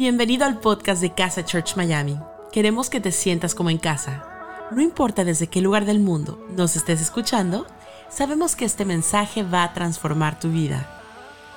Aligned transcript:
Bienvenido 0.00 0.46
al 0.46 0.60
podcast 0.60 1.02
de 1.02 1.12
Casa 1.12 1.44
Church 1.44 1.76
Miami. 1.76 2.18
Queremos 2.52 2.88
que 2.88 3.02
te 3.02 3.12
sientas 3.12 3.54
como 3.54 3.68
en 3.68 3.76
casa. 3.76 4.24
No 4.70 4.80
importa 4.80 5.24
desde 5.26 5.48
qué 5.48 5.60
lugar 5.60 5.84
del 5.84 6.00
mundo 6.00 6.42
nos 6.56 6.74
estés 6.74 7.02
escuchando, 7.02 7.66
sabemos 8.08 8.56
que 8.56 8.64
este 8.64 8.86
mensaje 8.86 9.42
va 9.42 9.62
a 9.62 9.74
transformar 9.74 10.40
tu 10.40 10.50
vida. 10.50 10.88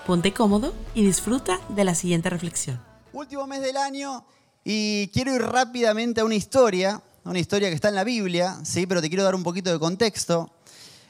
Ponte 0.06 0.34
cómodo 0.34 0.74
y 0.94 1.06
disfruta 1.06 1.62
de 1.70 1.86
la 1.86 1.96
siguiente 1.96 2.30
reflexión. 2.30 2.82
Último 3.14 3.48
mes 3.48 3.62
del 3.62 3.78
año 3.78 4.26
y 4.66 5.08
quiero 5.14 5.34
ir 5.34 5.42
rápidamente 5.42 6.20
a 6.20 6.26
una 6.26 6.36
historia, 6.36 7.02
una 7.24 7.40
historia 7.40 7.70
que 7.70 7.76
está 7.76 7.88
en 7.88 7.96
la 7.96 8.04
Biblia, 8.04 8.58
sí, 8.66 8.86
pero 8.86 9.02
te 9.02 9.08
quiero 9.08 9.24
dar 9.24 9.36
un 9.36 9.44
poquito 9.44 9.72
de 9.72 9.80
contexto. 9.80 10.52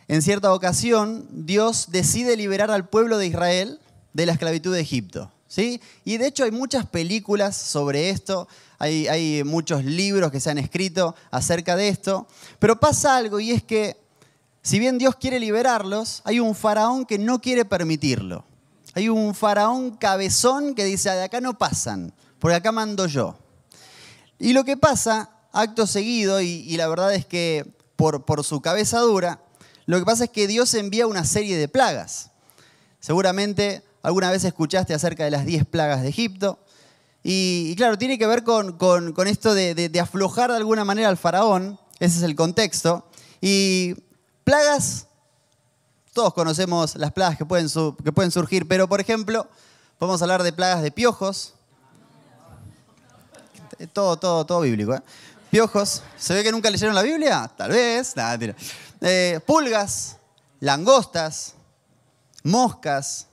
En 0.07 0.21
cierta 0.21 0.53
ocasión, 0.53 1.27
Dios 1.31 1.87
decide 1.89 2.37
liberar 2.37 2.69
al 2.69 2.89
pueblo 2.89 3.17
de 3.17 3.25
Israel 3.25 3.79
de 4.13 4.27
la 4.27 4.33
esclavitud 4.33 4.71
de 4.71 4.81
Egipto. 4.81 5.32
Y 5.57 6.17
de 6.17 6.27
hecho 6.27 6.43
hay 6.43 6.51
muchas 6.51 6.85
películas 6.85 7.55
sobre 7.55 8.09
esto, 8.09 8.47
hay, 8.79 9.43
muchos 9.45 9.85
libros 9.85 10.31
que 10.31 10.39
se 10.39 10.49
han 10.49 10.57
escrito 10.57 11.15
acerca 11.31 11.75
de 11.75 11.89
esto, 11.89 12.27
pero 12.59 12.79
pasa 12.79 13.15
algo 13.17 13.39
y 13.39 13.51
es 13.51 13.63
que 13.63 13.97
si 14.61 14.79
bien 14.79 14.97
Dios 14.97 15.15
quiere 15.15 15.39
liberarlos, 15.39 16.21
hay 16.25 16.39
un 16.39 16.55
faraón 16.55 17.05
que 17.05 17.17
no 17.17 17.41
quiere 17.41 17.65
permitirlo. 17.65 18.45
Hay 18.95 19.09
un 19.09 19.35
faraón 19.35 19.97
cabezón 19.97 20.75
que 20.75 20.85
dice, 20.85 21.09
de 21.09 21.23
acá 21.23 21.41
no 21.41 21.57
pasan, 21.57 22.13
porque 22.39 22.55
acá 22.55 22.71
mando 22.71 23.05
yo. 23.07 23.37
Y 24.39 24.53
lo 24.53 24.63
que 24.63 24.77
pasa, 24.77 25.31
acto 25.51 25.87
seguido, 25.87 26.41
y, 26.41 26.77
la 26.77 26.87
verdad 26.87 27.13
es 27.13 27.25
que 27.25 27.65
por 27.95 28.43
su 28.43 28.61
cabeza 28.61 28.99
dura, 28.99 29.41
lo 29.85 29.99
que 29.99 30.05
pasa 30.05 30.25
es 30.25 30.29
que 30.29 30.47
Dios 30.47 30.73
envía 30.73 31.07
una 31.07 31.25
serie 31.25 31.57
de 31.57 31.67
plagas. 31.67 32.31
Seguramente 32.99 33.83
Alguna 34.03 34.29
vez 34.29 34.43
escuchaste 34.43 34.93
acerca 34.93 35.23
de 35.23 35.31
las 35.31 35.45
10 35.45 35.65
plagas 35.65 36.01
de 36.01 36.09
Egipto. 36.09 36.59
Y, 37.23 37.73
claro, 37.77 37.97
tiene 37.97 38.19
que 38.19 38.27
ver 38.27 38.43
con, 38.43 38.75
esto 39.27 39.53
de, 39.53 39.99
aflojar 39.99 40.51
de 40.51 40.57
alguna 40.57 40.83
manera 40.83 41.07
al 41.07 41.15
faraón. 41.15 41.79
Ese 41.99 42.17
es 42.17 42.23
el 42.23 42.35
contexto. 42.35 43.07
Y 43.39 43.95
plagas, 44.43 45.07
todos 46.11 46.33
conocemos 46.33 46.97
las 46.97 47.13
plagas 47.13 47.37
que 47.37 47.45
pueden, 47.45 47.69
que 48.03 48.11
pueden 48.11 48.29
surgir, 48.29 48.67
pero 48.67 48.89
por 48.89 48.99
ejemplo, 48.99 49.47
podemos 49.97 50.21
hablar 50.21 50.43
de 50.43 50.51
plagas 50.51 50.81
de 50.81 50.91
piojos. 50.91 51.53
Todo, 53.93 54.17
todo, 54.17 54.45
todo 54.45 54.59
bíblico. 54.59 54.93
¿eh? 54.93 55.01
Piojos. 55.49 56.03
¿Se 56.17 56.33
ve 56.33 56.43
que 56.43 56.51
nunca 56.51 56.69
leyeron 56.69 56.93
la 56.93 57.03
Biblia? 57.03 57.49
Tal 57.55 57.71
vez. 57.71 58.13
Eh, 58.99 59.39
pulgas, 59.45 60.17
langostas, 60.59 61.55
moscas, 62.43 63.27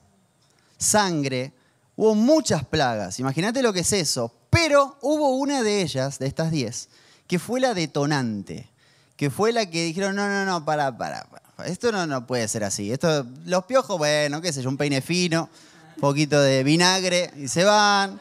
sangre, 0.81 1.53
hubo 1.95 2.15
muchas 2.15 2.65
plagas, 2.65 3.21
imagínate 3.21 3.63
lo 3.63 3.73
que 3.73 3.81
es 3.81 3.93
eso, 3.93 4.35
pero 4.49 4.97
hubo 5.03 5.37
una 5.37 5.63
de 5.63 5.83
ellas, 5.83 6.19
de 6.19 6.27
estas 6.27 6.51
diez, 6.51 6.89
que 7.29 7.39
fue 7.39 7.61
la 7.61 7.75
detonante, 7.75 8.69
que 9.17 9.31
fue 9.31 9.53
la 9.53 9.67
que 9.67 9.85
dijeron, 9.85 10.17
no, 10.17 10.27
no, 10.29 10.45
no, 10.47 10.65
para, 10.65 10.97
para, 10.97 11.27
esto 11.67 11.93
no, 11.93 12.07
no 12.07 12.27
puede 12.27 12.49
ser 12.49 12.65
así, 12.65 12.91
esto, 12.91 13.27
los 13.45 13.67
piojos, 13.67 13.99
bueno, 13.99 14.41
qué 14.41 14.53
sé 14.53 14.63
yo, 14.63 14.71
un 14.71 14.79
peine 14.79 15.03
fino, 15.03 15.51
un 15.97 16.01
poquito 16.01 16.41
de 16.41 16.65
vinagre 16.65 17.31
y 17.37 17.47
se 17.47 17.63
van. 17.63 18.19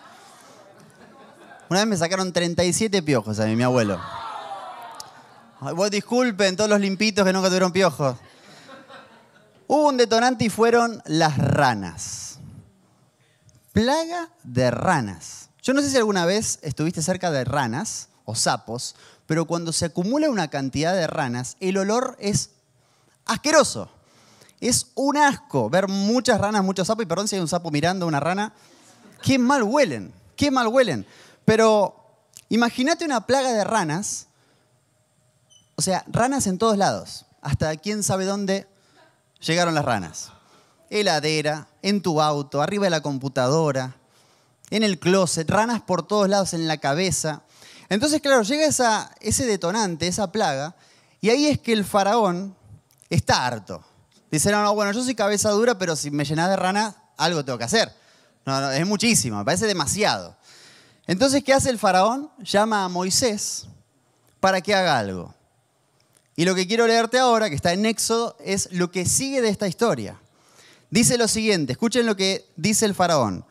Una 1.69 1.79
vez 1.79 1.87
me 1.87 1.97
sacaron 1.97 2.33
37 2.33 3.01
piojos 3.03 3.39
a 3.39 3.45
mí, 3.45 3.55
mi 3.55 3.63
abuelo. 3.63 4.01
vos 5.61 5.89
disculpen 5.89 6.57
todos 6.57 6.69
los 6.69 6.81
limpitos 6.81 7.23
que 7.23 7.31
nunca 7.31 7.47
tuvieron 7.47 7.71
piojos. 7.71 8.17
Hubo 9.67 9.87
un 9.87 9.97
detonante 9.97 10.45
y 10.45 10.49
fueron 10.49 11.01
las 11.05 11.37
ranas 11.37 12.28
plaga 13.71 14.29
de 14.43 14.71
ranas. 14.71 15.49
Yo 15.61 15.73
no 15.73 15.81
sé 15.81 15.89
si 15.89 15.97
alguna 15.97 16.25
vez 16.25 16.59
estuviste 16.61 17.01
cerca 17.01 17.31
de 17.31 17.43
ranas 17.43 18.09
o 18.25 18.35
sapos, 18.35 18.95
pero 19.25 19.45
cuando 19.45 19.73
se 19.73 19.85
acumula 19.85 20.29
una 20.29 20.47
cantidad 20.49 20.93
de 20.93 21.07
ranas, 21.07 21.57
el 21.59 21.77
olor 21.77 22.17
es 22.19 22.51
asqueroso. 23.25 23.89
Es 24.59 24.87
un 24.95 25.17
asco 25.17 25.69
ver 25.69 25.87
muchas 25.87 26.39
ranas, 26.39 26.63
muchos 26.63 26.87
sapos, 26.87 27.03
y 27.03 27.07
perdón 27.07 27.27
si 27.27 27.35
hay 27.35 27.41
un 27.41 27.47
sapo 27.47 27.71
mirando 27.71 28.05
a 28.05 28.07
una 28.07 28.19
rana, 28.19 28.53
qué 29.21 29.37
mal 29.37 29.63
huelen, 29.63 30.13
qué 30.35 30.51
mal 30.51 30.67
huelen. 30.67 31.05
Pero 31.45 31.95
imagínate 32.49 33.05
una 33.05 33.25
plaga 33.25 33.53
de 33.53 33.63
ranas, 33.63 34.27
o 35.75 35.81
sea, 35.81 36.03
ranas 36.07 36.47
en 36.47 36.57
todos 36.57 36.77
lados, 36.77 37.25
hasta 37.41 37.75
quién 37.77 38.03
sabe 38.03 38.25
dónde 38.25 38.67
llegaron 39.39 39.75
las 39.75 39.85
ranas 39.85 40.31
heladera, 40.89 41.67
en 41.81 42.01
tu 42.01 42.21
auto, 42.21 42.61
arriba 42.61 42.85
de 42.85 42.89
la 42.89 43.01
computadora, 43.01 43.95
en 44.69 44.83
el 44.83 44.99
closet, 44.99 45.49
ranas 45.49 45.81
por 45.81 46.05
todos 46.05 46.29
lados 46.29 46.53
en 46.53 46.67
la 46.67 46.77
cabeza. 46.77 47.43
Entonces, 47.89 48.21
claro, 48.21 48.43
llega 48.43 48.67
ese 49.19 49.45
detonante, 49.45 50.07
esa 50.07 50.31
plaga, 50.31 50.75
y 51.21 51.29
ahí 51.29 51.47
es 51.47 51.59
que 51.59 51.73
el 51.73 51.85
faraón 51.85 52.55
está 53.09 53.45
harto. 53.45 53.83
Dice, 54.31 54.51
no, 54.51 54.63
no, 54.63 54.75
bueno, 54.75 54.91
yo 54.91 55.03
soy 55.03 55.15
cabeza 55.15 55.49
dura, 55.49 55.77
pero 55.77 55.95
si 55.95 56.11
me 56.11 56.23
llenas 56.23 56.49
de 56.49 56.55
rana, 56.55 56.95
algo 57.17 57.43
tengo 57.43 57.57
que 57.57 57.63
hacer. 57.63 57.91
No, 58.45 58.61
no, 58.61 58.71
es 58.71 58.85
muchísimo, 58.85 59.37
me 59.37 59.45
parece 59.45 59.65
demasiado. 59.65 60.37
Entonces, 61.07 61.43
¿qué 61.43 61.53
hace 61.53 61.71
el 61.71 61.79
faraón? 61.79 62.29
Llama 62.39 62.85
a 62.85 62.89
Moisés 62.89 63.67
para 64.39 64.61
que 64.61 64.75
haga 64.75 64.99
algo. 64.99 65.33
Y 66.35 66.45
lo 66.45 66.55
que 66.55 66.67
quiero 66.67 66.87
leerte 66.87 67.19
ahora, 67.19 67.49
que 67.49 67.55
está 67.55 67.73
en 67.73 67.85
Éxodo, 67.85 68.37
es 68.39 68.71
lo 68.71 68.91
que 68.91 69.05
sigue 69.05 69.41
de 69.41 69.49
esta 69.49 69.67
historia. 69.67 70.19
Dice 70.89 71.17
lo 71.17 71.27
siguiente, 71.27 71.73
escuchen 71.73 72.05
lo 72.05 72.15
que 72.15 72.49
dice 72.55 72.85
el 72.85 72.95
faraón. 72.95 73.45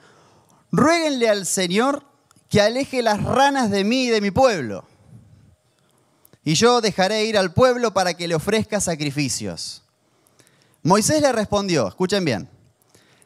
Ruéguenle 0.73 1.29
al 1.29 1.47
Señor 1.47 2.05
que 2.49 2.61
aleje 2.61 3.03
las 3.03 3.23
ranas 3.23 3.71
de 3.71 3.85
mí 3.85 4.07
y 4.07 4.11
de 4.11 4.21
mi 4.21 4.31
pueblo. 4.31 4.85
Y 6.45 6.55
yo 6.55 6.81
dejaré 6.81 7.25
ir 7.25 7.37
al 7.37 7.53
pueblo 7.53 7.93
para 7.93 8.15
que 8.15 8.27
le 8.27 8.35
ofrezca 8.35 8.81
sacrificios. 8.81 9.83
Moisés 10.83 11.21
le 11.21 11.33
respondió, 11.33 11.89
escuchen 11.89 12.25
bien, 12.25 12.49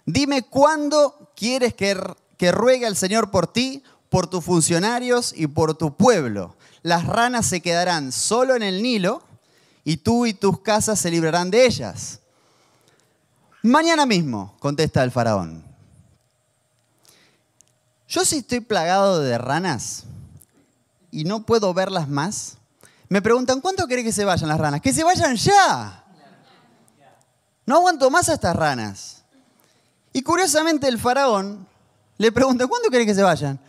dime 0.04 0.42
cuándo 0.42 1.32
quieres 1.36 1.74
que, 1.74 1.96
que 2.36 2.50
ruegue 2.50 2.86
al 2.86 2.96
Señor 2.96 3.30
por 3.30 3.46
ti, 3.46 3.82
por 4.08 4.26
tus 4.26 4.44
funcionarios 4.44 5.32
y 5.36 5.46
por 5.46 5.74
tu 5.74 5.96
pueblo. 5.96 6.56
Las 6.82 7.06
ranas 7.06 7.46
se 7.46 7.60
quedarán 7.60 8.10
solo 8.12 8.56
en 8.56 8.62
el 8.62 8.82
Nilo 8.82 9.22
y 9.84 9.98
tú 9.98 10.26
y 10.26 10.34
tus 10.34 10.60
casas 10.60 10.98
se 10.98 11.10
librarán 11.10 11.50
de 11.50 11.66
ellas. 11.66 12.21
Mañana 13.62 14.06
mismo, 14.06 14.56
contesta 14.58 15.04
el 15.04 15.12
faraón. 15.12 15.64
Yo 18.08 18.24
si 18.24 18.38
estoy 18.38 18.60
plagado 18.60 19.20
de 19.20 19.38
ranas 19.38 20.04
y 21.12 21.24
no 21.24 21.46
puedo 21.46 21.72
verlas 21.72 22.08
más, 22.08 22.58
me 23.08 23.22
preguntan, 23.22 23.60
¿cuánto 23.60 23.86
querés 23.86 24.04
que 24.04 24.12
se 24.12 24.24
vayan 24.24 24.48
las 24.48 24.58
ranas? 24.58 24.80
¡Que 24.80 24.92
se 24.92 25.04
vayan 25.04 25.36
ya! 25.36 26.04
No 27.64 27.76
aguanto 27.76 28.10
más 28.10 28.28
a 28.28 28.34
estas 28.34 28.56
ranas. 28.56 29.22
Y 30.12 30.22
curiosamente 30.22 30.88
el 30.88 30.98
faraón 30.98 31.66
le 32.18 32.32
pregunta, 32.32 32.66
¿cuándo 32.66 32.90
querés 32.90 33.06
que 33.06 33.14
se 33.14 33.22
vayan? 33.22 33.60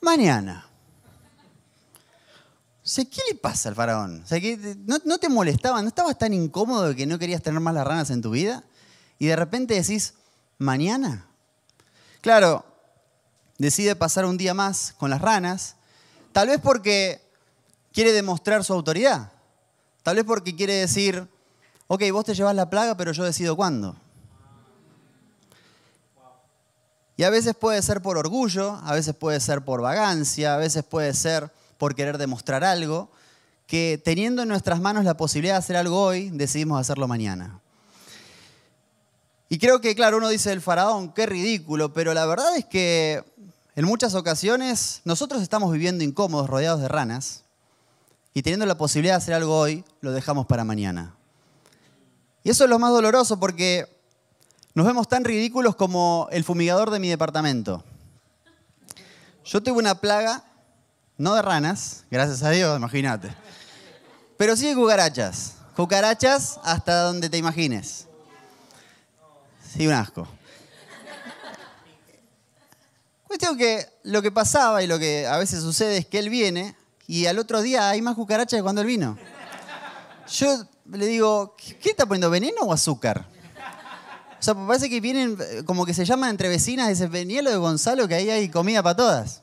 Mañana. 0.00 0.68
¿Qué 2.94 3.20
le 3.30 3.36
pasa 3.36 3.68
al 3.68 3.74
faraón? 3.74 4.24
¿no, 4.86 4.98
¿No 5.04 5.18
te 5.18 5.28
molestaba? 5.28 5.80
¿No 5.82 5.88
estabas 5.88 6.18
tan 6.18 6.34
incómodo 6.34 6.94
que 6.94 7.06
no 7.06 7.18
querías 7.18 7.42
tener 7.42 7.60
más 7.60 7.74
las 7.74 7.86
ranas 7.86 8.10
en 8.10 8.22
tu 8.22 8.30
vida? 8.30 8.64
Y 9.18 9.26
de 9.26 9.36
repente 9.36 9.74
decís, 9.74 10.14
mañana. 10.58 11.26
Claro, 12.20 12.64
decide 13.58 13.96
pasar 13.96 14.24
un 14.24 14.36
día 14.36 14.54
más 14.54 14.94
con 14.98 15.10
las 15.10 15.20
ranas, 15.20 15.76
tal 16.32 16.48
vez 16.48 16.60
porque 16.60 17.20
quiere 17.92 18.12
demostrar 18.12 18.64
su 18.64 18.72
autoridad, 18.72 19.32
tal 20.02 20.16
vez 20.16 20.24
porque 20.24 20.54
quiere 20.54 20.74
decir, 20.74 21.28
ok, 21.86 22.02
vos 22.12 22.24
te 22.24 22.34
llevas 22.34 22.54
la 22.54 22.68
plaga, 22.68 22.96
pero 22.96 23.12
yo 23.12 23.24
decido 23.24 23.56
cuándo. 23.56 23.96
Y 27.16 27.22
a 27.22 27.30
veces 27.30 27.54
puede 27.54 27.80
ser 27.80 28.02
por 28.02 28.18
orgullo, 28.18 28.78
a 28.84 28.92
veces 28.92 29.14
puede 29.14 29.40
ser 29.40 29.64
por 29.64 29.80
vagancia, 29.80 30.54
a 30.54 30.58
veces 30.58 30.84
puede 30.84 31.14
ser 31.14 31.50
por 31.78 31.94
querer 31.94 32.18
demostrar 32.18 32.62
algo, 32.62 33.10
que 33.66 34.00
teniendo 34.04 34.42
en 34.42 34.48
nuestras 34.48 34.80
manos 34.80 35.04
la 35.04 35.16
posibilidad 35.16 35.54
de 35.54 35.58
hacer 35.58 35.76
algo 35.76 36.02
hoy, 36.02 36.30
decidimos 36.30 36.78
hacerlo 36.78 37.08
mañana. 37.08 37.60
Y 39.48 39.58
creo 39.58 39.80
que, 39.80 39.94
claro, 39.94 40.16
uno 40.16 40.28
dice 40.28 40.52
el 40.52 40.60
faraón, 40.60 41.12
qué 41.12 41.26
ridículo, 41.26 41.92
pero 41.92 42.14
la 42.14 42.26
verdad 42.26 42.56
es 42.56 42.64
que 42.64 43.22
en 43.76 43.84
muchas 43.84 44.14
ocasiones 44.14 45.02
nosotros 45.04 45.42
estamos 45.42 45.72
viviendo 45.72 46.02
incómodos, 46.02 46.48
rodeados 46.48 46.80
de 46.80 46.88
ranas, 46.88 47.44
y 48.36 48.42
teniendo 48.42 48.66
la 48.66 48.76
posibilidad 48.76 49.14
de 49.14 49.18
hacer 49.18 49.32
algo 49.32 49.58
hoy, 49.58 49.82
lo 50.02 50.12
dejamos 50.12 50.44
para 50.44 50.62
mañana. 50.62 51.14
Y 52.44 52.50
eso 52.50 52.64
es 52.64 52.70
lo 52.70 52.78
más 52.78 52.90
doloroso 52.90 53.40
porque 53.40 53.86
nos 54.74 54.84
vemos 54.84 55.08
tan 55.08 55.24
ridículos 55.24 55.74
como 55.74 56.28
el 56.30 56.44
fumigador 56.44 56.90
de 56.90 56.98
mi 56.98 57.08
departamento. 57.08 57.82
Yo 59.42 59.62
tuve 59.62 59.78
una 59.78 59.94
plaga, 59.94 60.44
no 61.16 61.34
de 61.34 61.40
ranas, 61.40 62.04
gracias 62.10 62.42
a 62.42 62.50
Dios, 62.50 62.76
imagínate, 62.76 63.34
pero 64.36 64.54
sí 64.54 64.66
de 64.68 64.74
cucarachas. 64.74 65.54
Cucarachas 65.74 66.60
hasta 66.62 67.04
donde 67.04 67.30
te 67.30 67.38
imagines. 67.38 68.06
Sí, 69.76 69.86
un 69.86 69.92
asco. 69.92 70.26
Cuestión 73.26 73.58
que 73.58 73.86
lo 74.04 74.22
que 74.22 74.32
pasaba 74.32 74.82
y 74.82 74.86
lo 74.86 74.98
que 74.98 75.26
a 75.26 75.36
veces 75.36 75.60
sucede 75.60 75.98
es 75.98 76.06
que 76.06 76.18
él 76.18 76.30
viene 76.30 76.74
y 77.06 77.26
al 77.26 77.38
otro 77.38 77.60
día 77.60 77.90
hay 77.90 78.00
más 78.00 78.14
cucarachas 78.14 78.58
que 78.58 78.62
cuando 78.62 78.80
él 78.80 78.86
vino. 78.86 79.18
Yo 80.28 80.64
le 80.92 81.06
digo, 81.06 81.54
¿qué 81.56 81.90
está 81.90 82.06
poniendo, 82.06 82.30
veneno 82.30 82.62
o 82.62 82.72
azúcar? 82.72 83.26
O 84.38 84.42
sea, 84.42 84.54
parece 84.54 84.88
que 84.88 85.00
vienen, 85.00 85.36
eh, 85.40 85.62
como 85.64 85.84
que 85.84 85.94
se 85.94 86.04
llaman 86.04 86.30
entre 86.30 86.48
vecinas, 86.48 86.88
ese 86.88 87.06
Venielo 87.08 87.50
de 87.50 87.56
Gonzalo, 87.56 88.06
que 88.06 88.14
ahí 88.14 88.30
hay 88.30 88.48
comida 88.48 88.82
para 88.82 88.96
todas. 88.96 89.42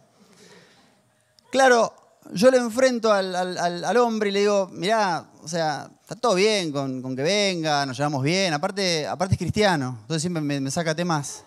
Claro, 1.51 1.94
yo 2.31 2.50
le 2.51 2.57
enfrento 2.57 3.12
al, 3.12 3.97
hombre 3.97 4.29
y 4.29 4.33
le 4.33 4.39
digo, 4.41 4.69
mirá, 4.71 5.25
o 5.43 5.47
sea, 5.47 5.89
está 6.01 6.15
todo 6.15 6.35
bien 6.35 6.71
con, 6.71 7.15
que 7.15 7.21
venga, 7.21 7.85
nos 7.85 7.97
llevamos 7.97 8.23
bien, 8.23 8.53
aparte, 8.53 9.05
aparte 9.05 9.35
es 9.35 9.39
cristiano, 9.39 9.97
entonces 10.01 10.21
siempre 10.21 10.41
me, 10.41 10.71
saca 10.71 10.95
temas. 10.95 11.43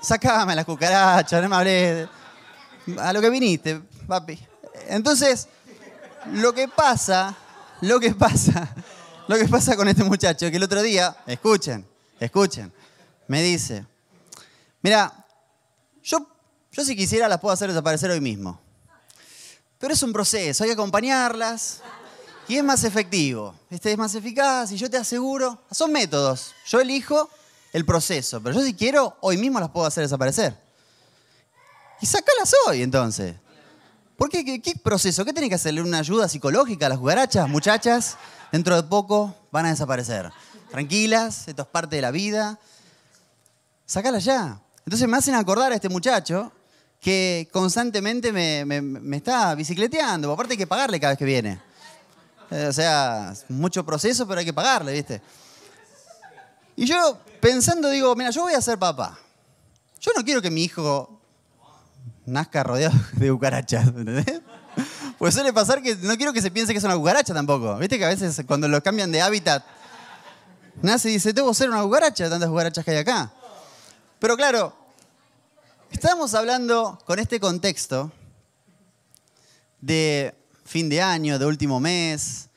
Sacame 0.00 0.56
las 0.56 0.64
cucarachas, 0.64 1.42
no 1.42 1.48
me 1.48 1.56
hablé. 1.56 2.08
A 2.98 3.12
lo 3.12 3.20
que 3.20 3.30
viniste, 3.30 3.80
papi. 4.06 4.38
Entonces, 4.88 5.46
lo 6.32 6.52
que 6.54 6.66
pasa, 6.68 7.36
lo 7.82 8.00
que 8.00 8.14
pasa, 8.14 8.74
lo 9.28 9.36
que 9.36 9.46
pasa 9.46 9.76
con 9.76 9.86
este 9.88 10.02
muchacho, 10.02 10.50
que 10.50 10.56
el 10.56 10.62
otro 10.62 10.82
día, 10.82 11.14
escuchen, 11.26 11.86
escuchen, 12.18 12.72
me 13.28 13.42
dice, 13.42 13.84
mira, 14.80 15.12
yo, 16.02 16.26
yo 16.72 16.84
si 16.84 16.96
quisiera 16.96 17.28
las 17.28 17.38
puedo 17.38 17.52
hacer 17.52 17.68
desaparecer 17.68 18.10
hoy 18.10 18.20
mismo. 18.20 18.58
Pero 19.78 19.92
es 19.92 20.02
un 20.02 20.12
proceso, 20.12 20.64
hay 20.64 20.70
que 20.70 20.74
acompañarlas 20.74 21.82
y 22.48 22.56
es 22.56 22.64
más 22.64 22.84
efectivo, 22.84 23.54
este 23.70 23.92
es 23.92 23.98
más 23.98 24.14
eficaz 24.14 24.72
y 24.72 24.76
yo 24.76 24.90
te 24.90 24.96
aseguro, 24.96 25.62
son 25.70 25.92
métodos, 25.92 26.54
yo 26.66 26.80
elijo 26.80 27.30
el 27.72 27.84
proceso, 27.84 28.42
pero 28.42 28.56
yo 28.56 28.64
si 28.64 28.74
quiero, 28.74 29.16
hoy 29.20 29.36
mismo 29.36 29.60
las 29.60 29.70
puedo 29.70 29.86
hacer 29.86 30.02
desaparecer. 30.02 30.56
Y 32.00 32.06
sácalas 32.06 32.52
hoy 32.66 32.82
entonces. 32.82 33.36
¿Por 34.16 34.28
qué? 34.28 34.60
¿Qué, 34.60 34.74
proceso? 34.76 35.24
¿Qué 35.24 35.32
tiene 35.32 35.48
que 35.48 35.54
hacerle? 35.54 35.82
¿Una 35.82 35.98
ayuda 35.98 36.28
psicológica 36.28 36.86
a 36.86 36.88
las 36.90 36.98
cucarachas? 36.98 37.48
Muchachas, 37.48 38.16
dentro 38.50 38.76
de 38.76 38.82
poco 38.82 39.34
van 39.50 39.66
a 39.66 39.70
desaparecer. 39.70 40.30
Tranquilas, 40.70 41.48
esto 41.48 41.62
es 41.62 41.68
parte 41.68 41.96
de 41.96 42.02
la 42.02 42.10
vida. 42.10 42.58
Sácalas 43.86 44.24
ya. 44.24 44.60
Entonces 44.84 45.08
me 45.08 45.16
hacen 45.16 45.34
acordar 45.34 45.72
a 45.72 45.76
este 45.76 45.88
muchacho 45.88 46.52
que 47.00 47.48
constantemente 47.52 48.32
me, 48.32 49.16
está 49.16 49.54
bicicleteando. 49.54 50.32
Aparte 50.32 50.54
hay 50.54 50.58
que 50.58 50.66
pagarle 50.66 51.00
cada 51.00 51.12
vez 51.12 51.18
que 51.18 51.24
viene. 51.24 51.60
Eh, 52.52 52.66
o 52.66 52.72
sea, 52.72 53.32
mucho 53.48 53.82
proceso, 53.82 54.28
pero 54.28 54.40
hay 54.40 54.44
que 54.44 54.52
pagarle, 54.52 54.92
¿viste? 54.92 55.22
Y 56.76 56.84
yo 56.84 57.18
pensando 57.40 57.88
digo, 57.88 58.14
mira, 58.14 58.28
yo 58.28 58.42
voy 58.42 58.52
a 58.52 58.60
ser 58.60 58.78
papá. 58.78 59.18
Yo 59.98 60.12
no 60.14 60.22
quiero 60.22 60.42
que 60.42 60.50
mi 60.50 60.62
hijo 60.64 61.18
nazca 62.26 62.62
rodeado 62.62 62.94
de 63.14 63.30
cucarachas, 63.30 63.86
¿entendés? 63.86 64.42
Pues 65.18 65.32
suele 65.32 65.50
pasar 65.54 65.82
que 65.82 65.96
no 65.96 66.14
quiero 66.16 66.34
que 66.34 66.42
se 66.42 66.50
piense 66.50 66.72
que 66.74 66.78
es 66.78 66.84
una 66.84 66.96
cucaracha 66.96 67.32
tampoco. 67.32 67.74
Viste 67.78 67.96
que 67.96 68.04
a 68.04 68.08
veces 68.08 68.42
cuando 68.46 68.68
lo 68.68 68.82
cambian 68.82 69.10
de 69.10 69.22
hábitat, 69.22 69.64
nace 70.82 71.08
y 71.08 71.14
dice, 71.14 71.32
que 71.32 71.54
ser 71.54 71.70
una 71.70 71.82
cucaracha, 71.82 72.28
tantas 72.28 72.50
cucarachas 72.50 72.84
que 72.84 72.90
hay 72.90 72.98
acá. 72.98 73.32
Pero 74.18 74.36
claro, 74.36 74.76
estamos 75.90 76.34
hablando 76.34 76.98
con 77.06 77.18
este 77.18 77.40
contexto 77.40 78.12
de 79.80 80.34
fin 80.72 80.88
de 80.88 81.02
año, 81.02 81.38
de 81.38 81.44
último 81.44 81.80
mes, 81.80 82.48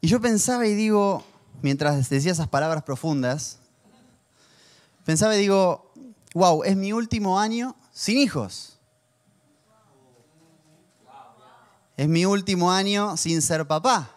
y 0.00 0.06
yo 0.06 0.20
pensaba 0.20 0.68
y 0.68 0.74
digo, 0.74 1.24
mientras 1.62 2.08
decía 2.08 2.30
esas 2.30 2.46
palabras 2.46 2.84
profundas, 2.84 3.58
pensaba 5.04 5.34
y 5.34 5.40
digo, 5.40 5.92
wow, 6.32 6.62
es 6.62 6.76
mi 6.76 6.92
último 6.92 7.40
año 7.40 7.74
sin 7.92 8.18
hijos. 8.18 8.78
Es 11.96 12.06
mi 12.06 12.24
último 12.24 12.70
año 12.70 13.16
sin 13.16 13.42
ser 13.42 13.66
papá. 13.66 14.14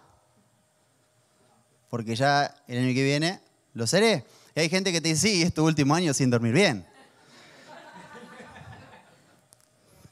Porque 1.90 2.16
ya 2.16 2.56
el 2.68 2.78
año 2.78 2.94
que 2.94 3.04
viene 3.04 3.42
lo 3.74 3.88
seré. 3.88 4.26
Y 4.56 4.60
hay 4.60 4.70
gente 4.70 4.92
que 4.92 5.02
te 5.02 5.10
dice, 5.10 5.28
sí, 5.28 5.42
es 5.42 5.52
tu 5.52 5.66
último 5.66 5.96
año 5.96 6.14
sin 6.14 6.30
dormir 6.30 6.54
bien. 6.54 6.86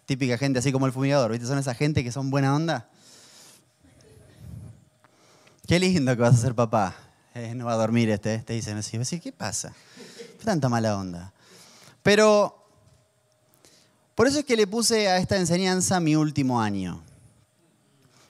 Típica 0.08 0.40
gente 0.40 0.58
así 0.58 0.72
como 0.72 0.88
el 0.88 0.92
fumigador, 0.92 1.32
¿viste? 1.32 1.46
Son 1.46 1.60
esa 1.60 1.76
gente 1.76 2.04
que 2.04 2.12
son 2.12 2.32
buena 2.32 2.56
onda. 2.56 2.90
Qué 5.68 5.80
lindo 5.80 6.16
que 6.16 6.22
vas 6.22 6.36
a 6.36 6.38
ser 6.38 6.56
papá. 6.56 6.96
Eh, 7.34 7.54
no 7.56 7.66
va 7.66 7.74
a 7.74 7.78
dormir 7.78 8.10
este, 8.10 8.40
te 8.40 8.54
dicen 8.54 8.78
así. 8.78 9.20
¿Qué 9.20 9.32
pasa? 9.32 9.74
¿Qué 10.38 10.44
tanta 10.44 10.68
mala 10.70 10.98
onda? 10.98 11.32
Pero 12.04 12.62
por 14.16 14.28
eso 14.28 14.40
es 14.40 14.46
que 14.46 14.56
le 14.56 14.68
puse 14.68 15.08
a 15.08 15.18
esta 15.18 15.38
enseñanza 15.38 16.00
mi 16.00 16.16
último 16.16 16.62
año. 16.62 17.02